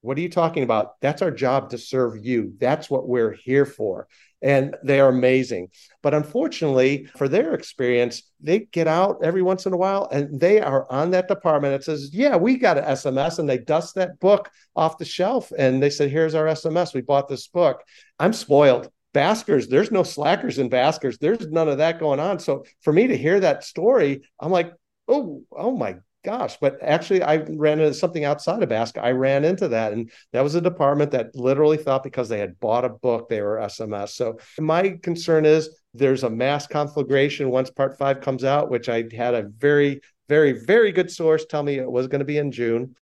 What 0.02 0.18
are 0.18 0.22
you 0.22 0.30
talking 0.30 0.64
about? 0.64 1.00
That's 1.02 1.22
our 1.22 1.32
job 1.32 1.72
to 1.72 1.78
serve 1.78 2.24
you. 2.24 2.54
That's 2.60 2.90
what 2.90 3.08
we're 3.08 3.34
here 3.34 3.66
for 3.66 4.08
and 4.42 4.76
they 4.84 5.00
are 5.00 5.10
amazing. 5.10 5.70
But 6.04 6.14
unfortunately, 6.14 7.10
for 7.18 7.28
their 7.28 7.54
experience, 7.54 8.24
they 8.40 8.60
get 8.72 8.88
out 8.88 9.18
every 9.24 9.42
once 9.42 9.66
in 9.66 9.74
a 9.74 9.78
while 9.78 10.08
and 10.12 10.40
they 10.40 10.62
are 10.62 10.90
on 10.92 11.12
that 11.12 11.28
department. 11.28 11.74
It 11.74 11.84
says, 11.84 12.14
Yeah, 12.14 12.36
we 12.36 12.58
got 12.58 12.78
an 12.78 12.84
SMS, 12.84 13.40
and 13.40 13.50
they 13.50 13.58
dust 13.58 13.96
that 13.96 14.20
book 14.20 14.50
off 14.76 15.00
the 15.00 15.06
shelf 15.06 15.52
and 15.58 15.82
they 15.82 15.90
said, 15.90 16.12
Here's 16.12 16.36
our 16.36 16.46
SMS. 16.46 16.94
We 16.94 17.02
bought 17.02 17.28
this 17.28 17.48
book. 17.48 17.82
I'm 18.20 18.34
spoiled 18.34 18.90
Baskers, 19.14 19.68
there's 19.68 19.90
no 19.90 20.04
slackers 20.04 20.60
in 20.60 20.70
Baskers. 20.70 21.18
There's 21.18 21.48
none 21.48 21.68
of 21.68 21.80
that 21.80 22.00
going 22.00 22.20
on. 22.20 22.38
So 22.38 22.66
for 22.82 22.94
me 22.94 23.08
to 23.08 23.18
hear 23.18 23.40
that 23.40 23.64
story, 23.64 24.22
I'm 24.40 24.52
like, 24.52 24.72
oh, 25.08 25.42
oh 25.52 25.76
my 25.76 25.96
gosh. 26.28 26.58
But 26.60 26.78
actually, 26.82 27.24
I 27.24 27.38
ran 27.38 27.80
into 27.80 27.94
something 27.94 28.26
outside 28.26 28.62
of 28.62 28.68
BASC. 28.68 29.02
I 29.02 29.12
ran 29.12 29.46
into 29.46 29.70
that. 29.70 29.94
And 29.94 30.12
that 30.34 30.44
was 30.44 30.56
a 30.56 30.62
department 30.62 31.12
that 31.12 31.34
literally 31.34 31.78
thought 31.78 32.04
because 32.04 32.28
they 32.28 32.40
had 32.40 32.60
bought 32.60 32.84
a 32.84 32.90
book, 32.90 33.30
they 33.30 33.42
were 33.42 33.60
SMS. 33.60 34.10
So 34.10 34.38
my 34.60 35.00
concern 35.02 35.46
is 35.46 35.70
there's 35.94 36.24
a 36.24 36.30
mass 36.30 36.68
conflagration 36.68 37.50
once 37.50 37.70
part 37.70 37.98
five 37.98 38.20
comes 38.20 38.44
out, 38.44 38.70
which 38.70 38.90
I 38.90 39.06
had 39.16 39.36
a 39.36 39.48
very, 39.58 40.02
very, 40.28 40.52
very 40.52 40.92
good 40.92 41.10
source 41.10 41.46
tell 41.46 41.64
me 41.64 41.76
it 41.76 41.90
was 41.90 42.08
going 42.08 42.20
to 42.20 42.26
be 42.26 42.38
in 42.38 42.52
June 42.52 42.94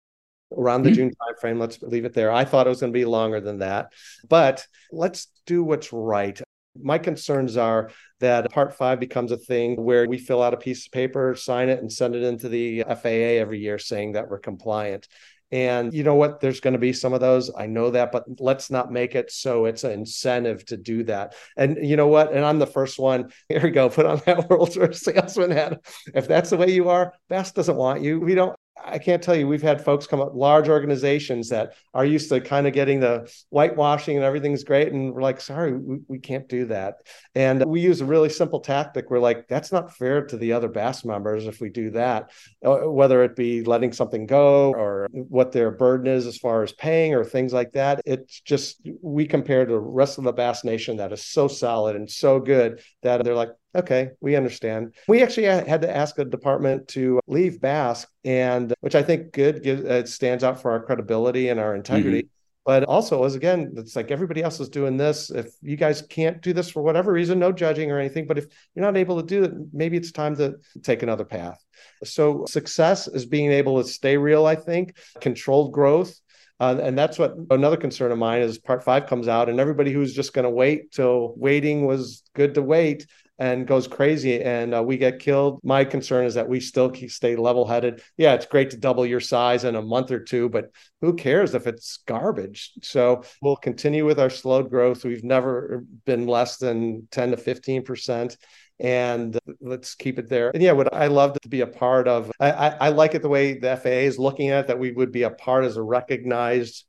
around 0.56 0.84
the 0.84 0.90
mm-hmm. 0.90 1.10
June 1.10 1.12
timeframe. 1.20 1.58
Let's 1.58 1.82
leave 1.82 2.04
it 2.04 2.14
there. 2.14 2.30
I 2.30 2.44
thought 2.44 2.68
it 2.68 2.70
was 2.70 2.80
going 2.80 2.92
to 2.92 2.98
be 2.98 3.04
longer 3.04 3.40
than 3.40 3.58
that, 3.58 3.92
but 4.28 4.64
let's 4.92 5.26
do 5.46 5.64
what's 5.64 5.92
right. 5.92 6.40
My 6.82 6.98
concerns 6.98 7.56
are 7.56 7.90
that 8.20 8.50
Part 8.50 8.74
5 8.74 9.00
becomes 9.00 9.32
a 9.32 9.36
thing 9.36 9.76
where 9.76 10.08
we 10.08 10.18
fill 10.18 10.42
out 10.42 10.54
a 10.54 10.58
piece 10.58 10.86
of 10.86 10.92
paper, 10.92 11.34
sign 11.34 11.68
it, 11.68 11.80
and 11.80 11.92
send 11.92 12.14
it 12.14 12.22
into 12.22 12.48
the 12.48 12.82
FAA 12.82 13.38
every 13.40 13.58
year 13.60 13.78
saying 13.78 14.12
that 14.12 14.28
we're 14.28 14.38
compliant. 14.38 15.08
And 15.52 15.94
you 15.94 16.02
know 16.02 16.16
what? 16.16 16.40
There's 16.40 16.60
going 16.60 16.72
to 16.72 16.78
be 16.78 16.92
some 16.92 17.12
of 17.12 17.20
those. 17.20 17.52
I 17.56 17.66
know 17.66 17.90
that, 17.90 18.10
but 18.10 18.24
let's 18.40 18.70
not 18.70 18.90
make 18.90 19.14
it 19.14 19.30
so 19.30 19.66
it's 19.66 19.84
an 19.84 19.92
incentive 19.92 20.64
to 20.66 20.76
do 20.76 21.04
that. 21.04 21.34
And 21.56 21.86
you 21.86 21.96
know 21.96 22.08
what? 22.08 22.32
And 22.32 22.44
I'm 22.44 22.58
the 22.58 22.66
first 22.66 22.98
one. 22.98 23.30
Here 23.48 23.62
we 23.62 23.70
go. 23.70 23.88
Put 23.88 24.06
on 24.06 24.20
that 24.26 24.50
World's 24.50 24.74
Tour 24.74 24.92
salesman 24.92 25.52
hat. 25.52 25.80
If 26.14 26.26
that's 26.26 26.50
the 26.50 26.56
way 26.56 26.70
you 26.70 26.88
are, 26.88 27.12
BASC 27.30 27.54
doesn't 27.54 27.76
want 27.76 28.02
you. 28.02 28.20
We 28.20 28.34
don't. 28.34 28.56
I 28.84 28.98
can't 28.98 29.22
tell 29.22 29.34
you, 29.34 29.48
we've 29.48 29.62
had 29.62 29.82
folks 29.82 30.06
come 30.06 30.20
up, 30.20 30.34
large 30.34 30.68
organizations 30.68 31.48
that 31.48 31.74
are 31.94 32.04
used 32.04 32.28
to 32.28 32.40
kind 32.40 32.66
of 32.66 32.72
getting 32.72 33.00
the 33.00 33.32
whitewashing 33.50 34.16
and 34.16 34.24
everything's 34.24 34.64
great. 34.64 34.92
And 34.92 35.12
we're 35.12 35.22
like, 35.22 35.40
sorry, 35.40 35.76
we, 35.76 35.98
we 36.08 36.18
can't 36.18 36.48
do 36.48 36.66
that. 36.66 36.96
And 37.34 37.64
we 37.64 37.80
use 37.80 38.00
a 38.00 38.04
really 38.04 38.28
simple 38.28 38.60
tactic. 38.60 39.10
We're 39.10 39.18
like, 39.18 39.48
that's 39.48 39.72
not 39.72 39.96
fair 39.96 40.24
to 40.26 40.36
the 40.36 40.52
other 40.52 40.68
BASC 40.68 41.04
members 41.04 41.46
if 41.46 41.60
we 41.60 41.68
do 41.68 41.90
that, 41.92 42.30
uh, 42.64 42.90
whether 42.90 43.24
it 43.24 43.34
be 43.34 43.64
letting 43.64 43.92
something 43.92 44.26
go 44.26 44.72
or 44.72 45.08
what 45.10 45.52
their 45.52 45.70
burden 45.70 46.06
is 46.06 46.26
as 46.26 46.36
far 46.36 46.62
as 46.62 46.72
paying 46.72 47.14
or 47.14 47.24
things 47.24 47.52
like 47.52 47.72
that. 47.72 48.00
It's 48.04 48.40
just, 48.40 48.80
we 49.02 49.26
compare 49.26 49.64
to 49.64 49.72
the 49.72 49.80
rest 49.80 50.18
of 50.18 50.24
the 50.24 50.34
BASC 50.34 50.64
Nation 50.64 50.98
that 50.98 51.12
is 51.12 51.24
so 51.24 51.48
solid 51.48 51.96
and 51.96 52.10
so 52.10 52.38
good 52.40 52.80
that 53.02 53.24
they're 53.24 53.34
like, 53.34 53.50
okay, 53.76 54.10
we 54.20 54.36
understand. 54.36 54.94
We 55.08 55.22
actually 55.22 55.44
had 55.44 55.82
to 55.82 55.94
ask 55.94 56.18
a 56.18 56.24
department 56.24 56.88
to 56.88 57.20
leave 57.26 57.60
BASC, 57.60 58.06
and 58.24 58.74
which 58.80 58.94
I 58.94 59.02
think 59.02 59.32
good 59.32 59.62
gives 59.62 59.82
it 59.82 60.08
stands 60.08 60.44
out 60.44 60.60
for 60.60 60.70
our 60.70 60.82
credibility 60.82 61.48
and 61.48 61.60
our 61.60 61.74
integrity. 61.74 62.22
Mm-hmm. 62.22 62.30
But 62.64 62.82
also, 62.82 63.22
as 63.22 63.36
again, 63.36 63.74
it's 63.76 63.94
like 63.94 64.10
everybody 64.10 64.42
else 64.42 64.58
is 64.58 64.68
doing 64.68 64.96
this. 64.96 65.30
If 65.30 65.54
you 65.62 65.76
guys 65.76 66.02
can't 66.02 66.42
do 66.42 66.52
this 66.52 66.68
for 66.68 66.82
whatever 66.82 67.12
reason, 67.12 67.38
no 67.38 67.52
judging 67.52 67.92
or 67.92 68.00
anything, 68.00 68.26
but 68.26 68.38
if 68.38 68.46
you're 68.74 68.84
not 68.84 68.96
able 68.96 69.20
to 69.20 69.26
do 69.26 69.44
it, 69.44 69.52
maybe 69.72 69.96
it's 69.96 70.10
time 70.10 70.34
to 70.36 70.56
take 70.82 71.04
another 71.04 71.24
path. 71.24 71.64
So, 72.02 72.44
success 72.46 73.06
is 73.06 73.24
being 73.24 73.52
able 73.52 73.80
to 73.80 73.88
stay 73.88 74.16
real, 74.16 74.46
I 74.46 74.56
think, 74.56 74.96
controlled 75.20 75.72
growth, 75.72 76.18
uh, 76.58 76.78
and 76.82 76.96
that's 76.98 77.18
what 77.18 77.34
another 77.50 77.76
concern 77.76 78.12
of 78.12 78.18
mine 78.18 78.40
is 78.40 78.58
part 78.58 78.82
five 78.82 79.06
comes 79.06 79.28
out 79.28 79.48
and 79.48 79.60
everybody 79.60 79.92
who's 79.92 80.14
just 80.14 80.32
going 80.32 80.44
to 80.44 80.50
wait 80.50 80.90
till 80.90 81.34
waiting 81.36 81.84
was 81.84 82.22
good 82.34 82.54
to 82.54 82.62
wait 82.62 83.06
and 83.38 83.66
goes 83.66 83.86
crazy 83.86 84.40
and 84.42 84.74
uh, 84.74 84.82
we 84.82 84.96
get 84.96 85.18
killed. 85.18 85.60
My 85.62 85.84
concern 85.84 86.24
is 86.24 86.34
that 86.34 86.48
we 86.48 86.60
still 86.60 86.92
stay 87.08 87.36
level 87.36 87.66
headed. 87.66 88.02
Yeah, 88.16 88.34
it's 88.34 88.46
great 88.46 88.70
to 88.70 88.76
double 88.76 89.04
your 89.04 89.20
size 89.20 89.64
in 89.64 89.74
a 89.74 89.82
month 89.82 90.10
or 90.10 90.20
two, 90.20 90.48
but 90.48 90.70
who 91.00 91.14
cares 91.14 91.54
if 91.54 91.66
it's 91.66 91.98
garbage? 92.06 92.72
So 92.82 93.24
we'll 93.42 93.56
continue 93.56 94.06
with 94.06 94.18
our 94.18 94.30
slowed 94.30 94.70
growth. 94.70 95.04
We've 95.04 95.24
never 95.24 95.84
been 96.06 96.26
less 96.26 96.56
than 96.56 97.08
10 97.10 97.32
to 97.32 97.36
15% 97.36 98.36
and 98.78 99.38
let's 99.60 99.94
keep 99.94 100.18
it 100.18 100.28
there. 100.28 100.50
And 100.50 100.62
yeah, 100.62 100.72
what 100.72 100.92
I 100.92 101.06
love 101.06 101.38
to 101.40 101.48
be 101.48 101.62
a 101.62 101.66
part 101.66 102.08
of. 102.08 102.30
I, 102.38 102.50
I, 102.50 102.68
I, 102.68 102.88
like 102.90 103.14
it 103.14 103.22
the 103.22 103.28
way 103.28 103.58
the 103.58 103.76
FAA 103.76 103.88
is 103.88 104.18
looking 104.18 104.50
at 104.50 104.60
it, 104.60 104.66
that 104.68 104.78
we 104.78 104.92
would 104.92 105.12
be 105.12 105.22
a 105.22 105.30
part 105.30 105.64
as 105.64 105.76
a 105.76 105.82
recognized. 105.82 106.84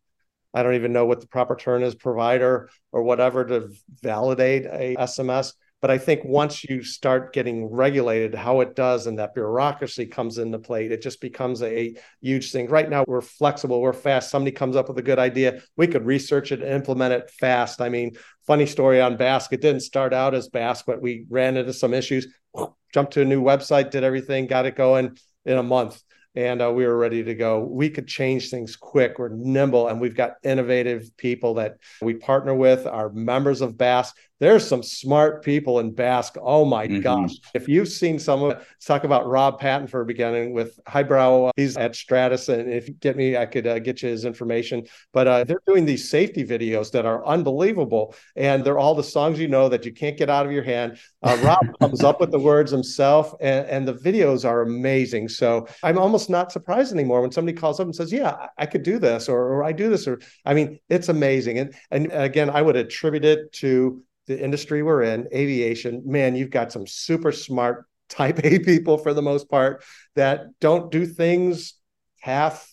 I 0.54 0.64
don't 0.64 0.76
even 0.76 0.92
know 0.92 1.06
what 1.06 1.22
the 1.22 1.28
proper 1.28 1.56
term 1.56 1.84
is, 1.84 1.96
provider 1.96 2.70
or 2.92 3.04
whatever 3.04 3.46
to 3.46 3.70
validate 4.02 4.66
a 4.66 4.96
SMS. 4.98 5.54
But 5.80 5.92
I 5.92 6.00
think 6.00 6.26
once 6.26 6.64
you 6.64 6.82
start 6.82 7.34
getting 7.34 7.68
regulated, 7.68 8.34
how 8.34 8.62
it 8.62 8.76
does 8.76 9.06
and 9.06 9.20
that 9.20 9.36
bureaucracy 9.36 10.08
comes 10.08 10.40
into 10.40 10.58
play, 10.58 10.88
it 10.88 11.04
just 11.04 11.22
becomes 11.22 11.62
a 11.62 11.96
huge 12.20 12.52
thing. 12.52 12.68
Right 12.68 12.90
now, 12.90 13.06
we're 13.08 13.22
flexible, 13.22 13.80
we're 13.80 13.94
fast. 13.94 14.32
Somebody 14.32 14.56
comes 14.56 14.76
up 14.76 14.88
with 14.88 14.98
a 14.98 15.04
good 15.04 15.20
idea, 15.20 15.62
we 15.76 15.86
could 15.86 16.06
research 16.06 16.52
it 16.52 16.62
and 16.62 16.72
implement 16.72 17.14
it 17.14 17.30
fast. 17.30 17.80
I 17.80 17.90
mean, 17.90 18.14
funny 18.48 18.66
story 18.66 19.00
on 19.02 19.18
BASC. 19.18 19.54
It 19.54 19.62
didn't 19.62 19.82
start 19.82 20.14
out 20.14 20.34
as 20.34 20.50
BASC, 20.50 20.84
but 20.88 21.02
we 21.02 21.26
ran 21.30 21.58
into 21.58 21.74
some 21.74 21.94
issues, 21.94 22.28
jumped 22.94 23.14
to 23.14 23.22
a 23.22 23.26
new 23.26 23.44
website, 23.44 23.92
did 23.92 24.04
everything, 24.04 24.48
got 24.48 24.66
it 24.66 24.76
going 24.76 25.18
in 25.46 25.58
a 25.58 25.64
month 25.64 26.02
and 26.38 26.62
uh, 26.62 26.72
we 26.72 26.86
were 26.86 26.96
ready 26.96 27.24
to 27.24 27.34
go. 27.34 27.62
We 27.62 27.90
could 27.90 28.08
change 28.08 28.52
things 28.52 28.76
quick. 28.76 29.18
We're 29.18 29.30
nimble, 29.30 29.88
and 29.88 30.00
we've 30.00 30.16
got 30.16 30.34
innovative 30.44 31.10
people 31.18 31.56
that 31.56 31.78
we 32.00 32.14
partner 32.14 32.54
with. 32.54 32.86
Our 32.86 33.10
members 33.10 33.62
of 33.62 33.74
BASC 33.74 34.14
there's 34.40 34.68
some 34.68 34.84
smart 34.84 35.44
people 35.44 35.80
in 35.80 35.94
BASC. 35.94 36.38
Oh 36.42 36.64
my 36.66 36.88
mm-hmm. 36.88 37.02
gosh. 37.02 37.32
If 37.54 37.68
you've 37.68 37.88
seen 37.88 38.20
some 38.20 38.44
of 38.44 38.50
let's 38.50 38.86
talk 38.86 39.04
about 39.04 39.28
Rob 39.28 39.60
Patton 39.60 39.88
for 39.88 40.04
beginning 40.04 40.54
with 40.54 40.80
Highbrow. 40.88 41.52
He's 41.56 41.76
at 41.78 41.96
Stratus. 41.96 42.50
And 42.50 42.72
if 42.72 42.88
you 42.88 42.94
get 42.96 43.18
me, 43.18 43.36
I 43.36 43.46
could 43.46 43.66
uh, 43.66 43.80
get 43.80 44.04
you 44.04 44.10
his 44.10 44.26
information. 44.26 44.86
But 45.12 45.28
uh, 45.28 45.44
they're 45.44 45.62
doing 45.66 45.86
these 45.86 46.10
safety 46.10 46.46
videos 46.46 46.92
that 46.92 47.06
are 47.06 47.26
unbelievable. 47.26 48.14
And 48.36 48.64
they're 48.64 48.78
all 48.78 48.94
the 48.94 49.04
songs 49.04 49.40
you 49.40 49.48
know 49.48 49.70
that 49.70 49.86
you 49.86 49.94
can't 49.94 50.18
get 50.18 50.30
out 50.30 50.46
of 50.46 50.52
your 50.52 50.64
hand. 50.64 51.00
Uh, 51.24 51.38
Rob 51.44 51.80
comes 51.80 52.04
up 52.04 52.20
with 52.20 52.32
the 52.32 52.40
words 52.40 52.72
himself, 52.72 53.34
and, 53.42 53.66
and 53.68 53.88
the 53.88 53.94
videos 53.94 54.46
are 54.48 54.62
amazing. 54.62 55.30
So 55.30 55.68
I'm 55.84 55.98
almost 55.98 56.30
not 56.30 56.52
surprised 56.52 56.94
anymore 56.94 57.22
when 57.22 57.32
somebody 57.32 57.58
calls 57.58 57.80
up 57.80 57.86
and 57.86 57.96
says, 57.96 58.12
Yeah, 58.12 58.48
I 58.58 58.66
could 58.66 58.84
do 58.84 59.00
this, 59.00 59.28
or, 59.28 59.40
or 59.40 59.64
I 59.64 59.72
do 59.72 59.90
this, 59.90 60.08
or 60.08 60.20
I 60.46 60.54
mean, 60.54 60.80
it's 60.90 61.10
amazing. 61.10 61.60
And, 61.60 61.76
and 61.92 62.12
again, 62.12 62.50
I 62.50 62.62
would 62.62 62.76
attribute 62.76 63.26
it 63.26 63.52
to 63.54 64.04
the 64.28 64.42
industry 64.42 64.84
we're 64.84 65.04
in, 65.04 65.28
aviation, 65.34 66.04
man, 66.06 66.36
you've 66.36 66.50
got 66.50 66.72
some 66.72 66.86
super 66.86 67.32
smart 67.32 67.86
type 68.10 68.40
A 68.44 68.60
people 68.60 68.98
for 68.98 69.14
the 69.14 69.22
most 69.22 69.50
part 69.50 69.84
that 70.16 70.48
don't 70.60 70.92
do 70.92 71.06
things 71.06 71.74
half 72.22 72.68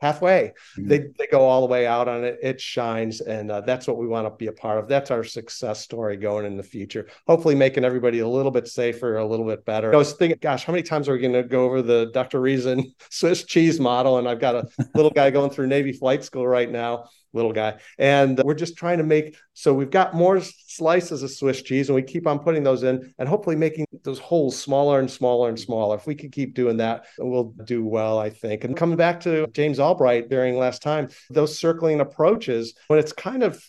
halfway. 0.00 0.52
Mm-hmm. 0.76 0.88
They 0.88 0.98
they 1.18 1.26
go 1.26 1.40
all 1.40 1.60
the 1.60 1.66
way 1.66 1.86
out 1.86 2.08
on 2.08 2.24
it. 2.24 2.38
It 2.42 2.60
shines, 2.60 3.20
and 3.20 3.50
uh, 3.50 3.62
that's 3.62 3.86
what 3.86 3.96
we 3.96 4.06
want 4.06 4.26
to 4.26 4.36
be 4.36 4.46
a 4.48 4.52
part 4.52 4.78
of. 4.78 4.88
That's 4.88 5.10
our 5.10 5.24
success 5.24 5.80
story 5.80 6.16
going 6.16 6.46
in 6.46 6.56
the 6.56 6.62
future. 6.62 7.08
Hopefully, 7.26 7.54
making 7.54 7.84
everybody 7.84 8.20
a 8.20 8.28
little 8.28 8.50
bit 8.50 8.68
safer, 8.68 9.16
a 9.16 9.26
little 9.26 9.46
bit 9.46 9.64
better. 9.64 9.92
I 9.92 9.96
was 9.96 10.12
thinking, 10.12 10.38
gosh, 10.40 10.64
how 10.64 10.72
many 10.72 10.82
times 10.82 11.08
are 11.08 11.12
we 11.12 11.20
going 11.20 11.32
to 11.32 11.42
go 11.42 11.64
over 11.64 11.82
the 11.82 12.10
Dr. 12.12 12.40
Reason 12.40 12.92
Swiss 13.10 13.44
cheese 13.44 13.80
model? 13.80 14.18
And 14.18 14.28
I've 14.28 14.40
got 14.40 14.54
a 14.54 14.68
little 14.94 15.10
guy 15.10 15.30
going 15.30 15.50
through 15.50 15.68
Navy 15.68 15.92
flight 15.92 16.24
school 16.24 16.46
right 16.46 16.70
now 16.70 17.06
little 17.32 17.52
guy. 17.52 17.78
And 17.98 18.40
we're 18.44 18.54
just 18.54 18.76
trying 18.76 18.98
to 18.98 19.04
make 19.04 19.36
so 19.54 19.72
we've 19.72 19.90
got 19.90 20.14
more 20.14 20.40
slices 20.40 21.22
of 21.22 21.30
Swiss 21.30 21.62
cheese 21.62 21.88
and 21.88 21.96
we 21.96 22.02
keep 22.02 22.26
on 22.26 22.38
putting 22.38 22.62
those 22.62 22.82
in 22.82 23.14
and 23.18 23.28
hopefully 23.28 23.56
making 23.56 23.86
those 24.04 24.18
holes 24.18 24.60
smaller 24.60 25.00
and 25.00 25.10
smaller 25.10 25.48
and 25.48 25.58
smaller. 25.58 25.96
If 25.96 26.06
we 26.06 26.14
could 26.14 26.32
keep 26.32 26.54
doing 26.54 26.76
that, 26.78 27.06
we'll 27.18 27.54
do 27.64 27.84
well, 27.84 28.18
I 28.18 28.30
think. 28.30 28.64
And 28.64 28.76
coming 28.76 28.96
back 28.96 29.20
to 29.20 29.46
James 29.48 29.80
Albright 29.80 30.28
during 30.28 30.58
last 30.58 30.82
time, 30.82 31.08
those 31.30 31.58
circling 31.58 32.00
approaches, 32.00 32.74
when 32.88 32.98
it's 32.98 33.12
kind 33.12 33.42
of 33.42 33.62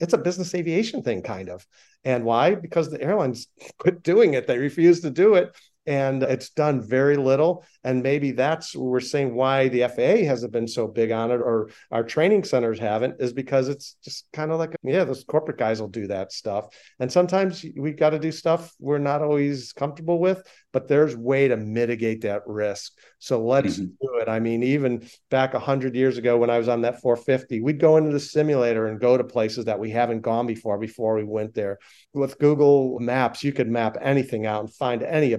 it's 0.00 0.14
a 0.14 0.18
business 0.18 0.54
aviation 0.54 1.02
thing, 1.02 1.22
kind 1.22 1.48
of. 1.48 1.66
And 2.04 2.24
why? 2.24 2.54
Because 2.54 2.90
the 2.90 3.00
airlines 3.00 3.48
quit 3.78 4.02
doing 4.02 4.34
it. 4.34 4.46
They 4.46 4.58
refuse 4.58 5.00
to 5.00 5.10
do 5.10 5.34
it 5.34 5.54
and 5.86 6.22
it's 6.22 6.50
done 6.50 6.80
very 6.80 7.16
little. 7.16 7.64
And 7.82 8.02
maybe 8.02 8.32
that's 8.32 8.74
we're 8.74 9.00
saying 9.00 9.34
why 9.34 9.68
the 9.68 9.88
FAA 9.88 10.26
hasn't 10.26 10.52
been 10.52 10.68
so 10.68 10.86
big 10.86 11.10
on 11.10 11.30
it, 11.30 11.40
or 11.40 11.70
our 11.90 12.04
training 12.04 12.44
centers 12.44 12.78
haven't, 12.78 13.20
is 13.20 13.32
because 13.32 13.68
it's 13.68 13.96
just 14.02 14.26
kind 14.32 14.50
of 14.50 14.58
like, 14.58 14.74
yeah, 14.82 15.04
those 15.04 15.24
corporate 15.24 15.58
guys 15.58 15.80
will 15.80 15.88
do 15.88 16.06
that 16.06 16.32
stuff. 16.32 16.66
And 16.98 17.10
sometimes 17.10 17.64
we've 17.76 17.96
got 17.96 18.10
to 18.10 18.18
do 18.18 18.32
stuff 18.32 18.72
we're 18.78 18.98
not 18.98 19.22
always 19.22 19.72
comfortable 19.72 20.18
with, 20.18 20.42
but 20.72 20.88
there's 20.88 21.16
way 21.16 21.48
to 21.48 21.56
mitigate 21.56 22.22
that 22.22 22.42
risk. 22.46 22.92
So 23.18 23.44
let's 23.44 23.76
mm-hmm. 23.76 23.84
do 24.00 24.18
it. 24.20 24.28
I 24.28 24.40
mean, 24.40 24.62
even 24.62 25.08
back 25.30 25.54
a 25.54 25.58
hundred 25.58 25.94
years 25.94 26.18
ago 26.18 26.36
when 26.36 26.50
I 26.50 26.58
was 26.58 26.68
on 26.68 26.82
that 26.82 27.00
450, 27.00 27.60
we'd 27.60 27.80
go 27.80 27.96
into 27.96 28.12
the 28.12 28.20
simulator 28.20 28.86
and 28.86 29.00
go 29.00 29.16
to 29.16 29.24
places 29.24 29.64
that 29.66 29.78
we 29.78 29.90
haven't 29.90 30.20
gone 30.20 30.46
before 30.46 30.78
before 30.78 31.14
we 31.14 31.24
went 31.24 31.54
there. 31.54 31.78
With 32.12 32.38
Google 32.38 32.98
Maps, 33.00 33.42
you 33.42 33.52
could 33.52 33.68
map 33.68 33.96
anything 34.00 34.46
out 34.46 34.60
and 34.60 34.74
find 34.74 35.02
any 35.02 35.32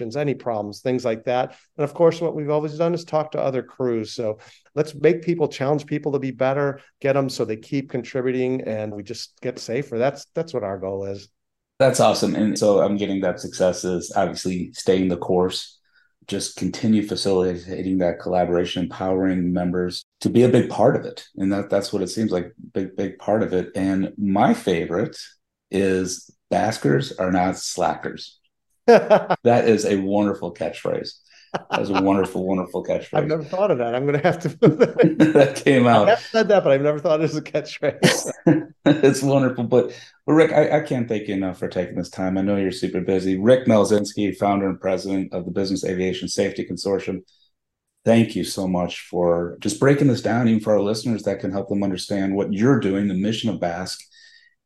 any 0.00 0.34
problems, 0.34 0.80
things 0.80 1.04
like 1.04 1.24
that. 1.24 1.56
And 1.76 1.84
of 1.84 1.94
course, 1.94 2.20
what 2.20 2.34
we've 2.34 2.50
always 2.50 2.78
done 2.78 2.94
is 2.94 3.04
talk 3.04 3.32
to 3.32 3.40
other 3.40 3.62
crews. 3.62 4.12
So 4.12 4.38
let's 4.74 4.94
make 4.94 5.22
people 5.22 5.48
challenge 5.48 5.86
people 5.86 6.12
to 6.12 6.18
be 6.18 6.30
better, 6.30 6.80
get 7.00 7.14
them 7.14 7.28
so 7.28 7.44
they 7.44 7.56
keep 7.56 7.90
contributing, 7.90 8.62
and 8.62 8.92
we 8.94 9.02
just 9.02 9.40
get 9.40 9.58
safer. 9.58 9.98
That's 9.98 10.26
that's 10.34 10.54
what 10.54 10.64
our 10.64 10.78
goal 10.78 11.04
is. 11.04 11.28
That's 11.78 12.00
awesome. 12.00 12.34
And 12.34 12.58
so 12.58 12.80
I'm 12.80 12.96
getting 12.96 13.20
that 13.22 13.40
success 13.40 13.84
is 13.84 14.12
obviously 14.14 14.72
staying 14.72 15.08
the 15.08 15.16
course, 15.16 15.78
just 16.28 16.56
continue 16.56 17.06
facilitating 17.06 17.98
that 17.98 18.20
collaboration, 18.20 18.84
empowering 18.84 19.52
members 19.52 20.04
to 20.20 20.30
be 20.30 20.44
a 20.44 20.48
big 20.48 20.70
part 20.70 20.96
of 20.96 21.04
it. 21.04 21.24
And 21.36 21.52
that 21.52 21.70
that's 21.70 21.92
what 21.92 22.02
it 22.02 22.08
seems 22.08 22.30
like, 22.30 22.52
big, 22.72 22.96
big 22.96 23.18
part 23.18 23.42
of 23.42 23.52
it. 23.52 23.70
And 23.74 24.12
my 24.16 24.54
favorite 24.54 25.16
is 25.70 26.30
Baskers 26.52 27.12
are 27.12 27.32
not 27.32 27.56
slackers. 27.56 28.38
that 29.44 29.68
is 29.68 29.84
a 29.84 29.96
wonderful 29.96 30.54
catchphrase. 30.54 31.14
That's 31.70 31.90
a 31.90 32.00
wonderful, 32.00 32.46
wonderful 32.46 32.82
catchphrase. 32.82 33.14
I've 33.14 33.26
never 33.26 33.44
thought 33.44 33.70
of 33.70 33.78
that. 33.78 33.94
I'm 33.94 34.06
going 34.06 34.18
to 34.18 34.26
have 34.26 34.40
to. 34.40 34.48
that 34.58 35.60
came 35.62 35.86
out. 35.86 36.06
I 36.08 36.10
have 36.10 36.20
said 36.20 36.48
that, 36.48 36.64
but 36.64 36.72
I've 36.72 36.80
never 36.80 36.98
thought 36.98 37.20
it 37.20 37.22
was 37.22 37.36
a 37.36 37.42
catchphrase. 37.42 38.32
it's 38.86 39.22
wonderful. 39.22 39.64
But, 39.64 39.94
but 40.26 40.32
Rick, 40.32 40.52
I, 40.52 40.78
I, 40.78 40.80
can't 40.80 41.06
thank 41.06 41.28
you 41.28 41.34
enough 41.34 41.58
for 41.58 41.68
taking 41.68 41.96
this 41.96 42.08
time. 42.08 42.38
I 42.38 42.42
know 42.42 42.56
you're 42.56 42.72
super 42.72 43.02
busy. 43.02 43.38
Rick 43.38 43.66
Malczynski, 43.66 44.34
founder 44.36 44.68
and 44.68 44.80
president 44.80 45.34
of 45.34 45.44
the 45.44 45.50
Business 45.50 45.84
Aviation 45.84 46.28
Safety 46.28 46.64
Consortium. 46.64 47.20
Thank 48.06 48.34
you 48.34 48.44
so 48.44 48.66
much 48.66 49.00
for 49.00 49.58
just 49.60 49.78
breaking 49.78 50.08
this 50.08 50.22
down, 50.22 50.48
even 50.48 50.60
for 50.60 50.72
our 50.72 50.80
listeners 50.80 51.22
that 51.24 51.40
can 51.40 51.52
help 51.52 51.68
them 51.68 51.84
understand 51.84 52.34
what 52.34 52.52
you're 52.52 52.80
doing, 52.80 53.08
the 53.08 53.14
mission 53.14 53.50
of 53.50 53.60
BASC, 53.60 54.02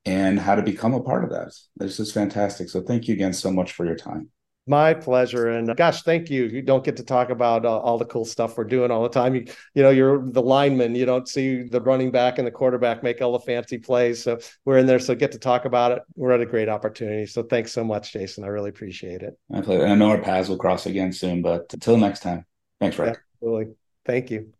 and 0.06 0.38
how 0.38 0.54
to 0.54 0.62
become 0.62 0.94
a 0.94 1.02
part 1.02 1.24
of 1.24 1.30
that. 1.30 1.52
This 1.76 1.98
is 2.00 2.12
fantastic. 2.12 2.70
So 2.70 2.80
thank 2.80 3.08
you 3.08 3.14
again 3.14 3.32
so 3.32 3.50
much 3.50 3.72
for 3.72 3.84
your 3.84 3.96
time. 3.96 4.30
My 4.68 4.94
pleasure. 4.94 5.48
And 5.48 5.76
gosh, 5.76 6.02
thank 6.02 6.28
you. 6.28 6.44
You 6.44 6.60
don't 6.60 6.82
get 6.82 6.96
to 6.96 7.04
talk 7.04 7.30
about 7.30 7.64
uh, 7.64 7.78
all 7.78 7.98
the 7.98 8.04
cool 8.04 8.24
stuff 8.24 8.56
we're 8.56 8.64
doing 8.64 8.90
all 8.90 9.02
the 9.02 9.08
time. 9.08 9.36
You, 9.36 9.44
you 9.74 9.82
know, 9.82 9.90
you're 9.90 10.28
the 10.28 10.42
lineman. 10.42 10.96
You 10.96 11.06
don't 11.06 11.28
see 11.28 11.62
the 11.62 11.80
running 11.80 12.10
back 12.10 12.38
and 12.38 12.46
the 12.46 12.50
quarterback 12.50 13.02
make 13.02 13.22
all 13.22 13.32
the 13.32 13.40
fancy 13.40 13.78
plays. 13.78 14.24
So 14.24 14.38
we're 14.64 14.78
in 14.78 14.86
there. 14.86 14.98
So 14.98 15.14
get 15.14 15.30
to 15.32 15.38
talk 15.38 15.66
about 15.66 15.92
it. 15.92 16.02
We're 16.16 16.32
at 16.32 16.40
a 16.40 16.46
great 16.46 16.68
opportunity. 16.68 17.26
So 17.26 17.44
thanks 17.44 17.70
so 17.70 17.84
much, 17.84 18.12
Jason. 18.12 18.42
I 18.42 18.48
really 18.48 18.70
appreciate 18.70 19.22
it. 19.22 19.38
My 19.48 19.60
pleasure. 19.60 19.86
I 19.86 19.94
know 19.94 20.10
our 20.10 20.20
paths 20.20 20.48
will 20.48 20.56
cross 20.56 20.86
again 20.86 21.12
soon, 21.12 21.42
but 21.42 21.72
until 21.72 21.96
next 21.96 22.20
time, 22.20 22.44
thanks, 22.80 22.98
Rick. 22.98 23.18
Absolutely. 23.36 23.74
Thank 24.04 24.32
you. 24.32 24.52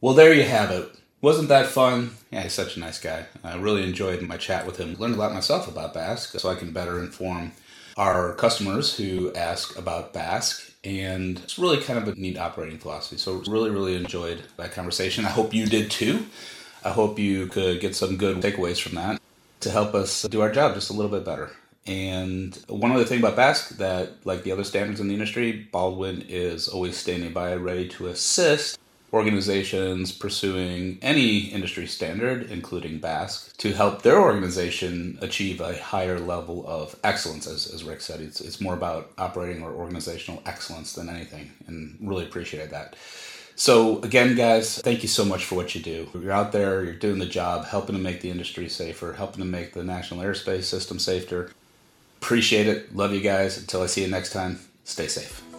Well, 0.00 0.14
there 0.14 0.32
you 0.32 0.44
have 0.44 0.70
it. 0.70 1.00
Wasn't 1.24 1.48
that 1.48 1.68
fun? 1.68 2.10
Yeah, 2.30 2.42
he's 2.42 2.52
such 2.52 2.76
a 2.76 2.80
nice 2.80 3.00
guy. 3.00 3.24
I 3.42 3.56
really 3.56 3.82
enjoyed 3.82 4.20
my 4.20 4.36
chat 4.36 4.66
with 4.66 4.76
him. 4.76 4.94
Learned 4.96 5.14
a 5.14 5.18
lot 5.18 5.32
myself 5.32 5.66
about 5.66 5.94
BASC 5.94 6.38
so 6.38 6.50
I 6.50 6.54
can 6.54 6.70
better 6.70 7.02
inform 7.02 7.52
our 7.96 8.34
customers 8.34 8.98
who 8.98 9.32
ask 9.32 9.74
about 9.78 10.12
BASC. 10.12 10.72
And 10.84 11.38
it's 11.38 11.58
really 11.58 11.80
kind 11.80 11.98
of 11.98 12.06
a 12.08 12.14
neat 12.20 12.36
operating 12.36 12.76
philosophy. 12.76 13.16
So, 13.16 13.42
really, 13.48 13.70
really 13.70 13.96
enjoyed 13.96 14.42
that 14.58 14.72
conversation. 14.72 15.24
I 15.24 15.30
hope 15.30 15.54
you 15.54 15.64
did 15.64 15.90
too. 15.90 16.26
I 16.84 16.90
hope 16.90 17.18
you 17.18 17.46
could 17.46 17.80
get 17.80 17.96
some 17.96 18.18
good 18.18 18.42
takeaways 18.42 18.78
from 18.78 18.96
that 18.96 19.18
to 19.60 19.70
help 19.70 19.94
us 19.94 20.24
do 20.24 20.42
our 20.42 20.52
job 20.52 20.74
just 20.74 20.90
a 20.90 20.92
little 20.92 21.10
bit 21.10 21.24
better. 21.24 21.52
And 21.86 22.54
one 22.68 22.92
other 22.92 23.06
thing 23.06 23.20
about 23.20 23.36
BASC 23.36 23.78
that, 23.78 24.10
like 24.26 24.42
the 24.42 24.52
other 24.52 24.64
standards 24.64 25.00
in 25.00 25.08
the 25.08 25.14
industry, 25.14 25.68
Baldwin 25.72 26.26
is 26.28 26.68
always 26.68 26.98
standing 26.98 27.32
by 27.32 27.54
ready 27.54 27.88
to 27.88 28.08
assist 28.08 28.78
organizations 29.14 30.10
pursuing 30.10 30.98
any 31.00 31.38
industry 31.38 31.86
standard, 31.86 32.50
including 32.50 33.00
BASC, 33.00 33.56
to 33.58 33.72
help 33.72 34.02
their 34.02 34.20
organization 34.20 35.18
achieve 35.22 35.60
a 35.60 35.80
higher 35.80 36.18
level 36.18 36.64
of 36.66 36.96
excellence. 37.04 37.46
As, 37.46 37.72
as 37.72 37.84
Rick 37.84 38.00
said, 38.00 38.20
it's, 38.20 38.40
it's 38.40 38.60
more 38.60 38.74
about 38.74 39.12
operating 39.16 39.62
or 39.62 39.72
organizational 39.72 40.42
excellence 40.44 40.92
than 40.92 41.08
anything, 41.08 41.52
and 41.68 41.96
really 42.00 42.24
appreciated 42.24 42.70
that. 42.70 42.96
So, 43.56 44.02
again, 44.02 44.34
guys, 44.34 44.80
thank 44.80 45.02
you 45.02 45.08
so 45.08 45.24
much 45.24 45.44
for 45.44 45.54
what 45.54 45.76
you 45.76 45.80
do. 45.80 46.08
You're 46.12 46.32
out 46.32 46.50
there, 46.50 46.82
you're 46.82 46.92
doing 46.92 47.20
the 47.20 47.26
job, 47.26 47.66
helping 47.66 47.94
to 47.94 48.02
make 48.02 48.20
the 48.20 48.30
industry 48.30 48.68
safer, 48.68 49.12
helping 49.12 49.38
to 49.38 49.48
make 49.48 49.74
the 49.74 49.84
national 49.84 50.24
airspace 50.24 50.64
system 50.64 50.98
safer. 50.98 51.52
Appreciate 52.20 52.66
it. 52.66 52.96
Love 52.96 53.12
you 53.12 53.20
guys. 53.20 53.56
Until 53.58 53.82
I 53.82 53.86
see 53.86 54.02
you 54.02 54.08
next 54.08 54.32
time, 54.32 54.58
stay 54.82 55.06
safe. 55.06 55.53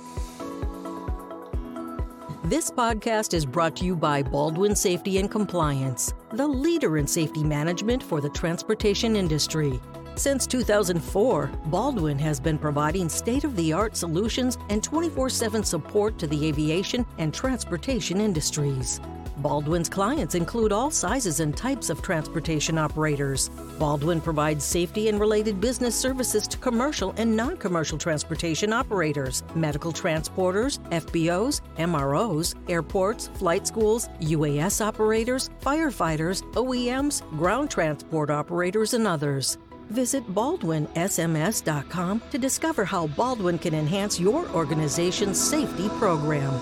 This 2.45 2.69
podcast 2.69 3.33
is 3.33 3.43
brought 3.43 3.75
to 3.77 3.85
you 3.85 3.95
by 3.95 4.21
Baldwin 4.21 4.75
Safety 4.75 5.17
and 5.17 5.31
Compliance, 5.31 6.13
the 6.31 6.45
leader 6.45 6.99
in 6.99 7.07
safety 7.07 7.43
management 7.43 8.03
for 8.03 8.21
the 8.21 8.29
transportation 8.29 9.15
industry. 9.15 9.81
Since 10.13 10.45
2004, 10.45 11.47
Baldwin 11.65 12.19
has 12.19 12.39
been 12.39 12.59
providing 12.59 13.09
state 13.09 13.45
of 13.45 13.55
the 13.55 13.73
art 13.73 13.97
solutions 13.97 14.59
and 14.69 14.83
24 14.83 15.27
7 15.27 15.63
support 15.63 16.19
to 16.19 16.27
the 16.27 16.45
aviation 16.45 17.03
and 17.17 17.33
transportation 17.33 18.21
industries. 18.21 19.01
Baldwin's 19.37 19.89
clients 19.89 20.35
include 20.35 20.71
all 20.71 20.91
sizes 20.91 21.39
and 21.39 21.55
types 21.55 21.89
of 21.89 22.01
transportation 22.01 22.77
operators. 22.77 23.49
Baldwin 23.79 24.21
provides 24.21 24.63
safety 24.63 25.09
and 25.09 25.19
related 25.19 25.59
business 25.59 25.95
services 25.95 26.47
to 26.47 26.57
commercial 26.57 27.13
and 27.17 27.35
non 27.35 27.57
commercial 27.57 27.97
transportation 27.97 28.71
operators, 28.71 29.43
medical 29.53 29.91
transporters, 29.91 30.79
FBOs, 30.89 31.61
MROs, 31.77 32.55
airports, 32.69 33.27
flight 33.35 33.67
schools, 33.67 34.07
UAS 34.21 34.79
operators, 34.85 35.49
firefighters, 35.61 36.41
OEMs, 36.53 37.27
ground 37.37 37.69
transport 37.69 38.29
operators, 38.29 38.93
and 38.93 39.05
others. 39.05 39.57
Visit 39.89 40.27
baldwinsms.com 40.33 42.21
to 42.31 42.37
discover 42.37 42.85
how 42.85 43.07
Baldwin 43.07 43.59
can 43.59 43.75
enhance 43.75 44.19
your 44.19 44.47
organization's 44.49 45.39
safety 45.39 45.89
program. 45.89 46.59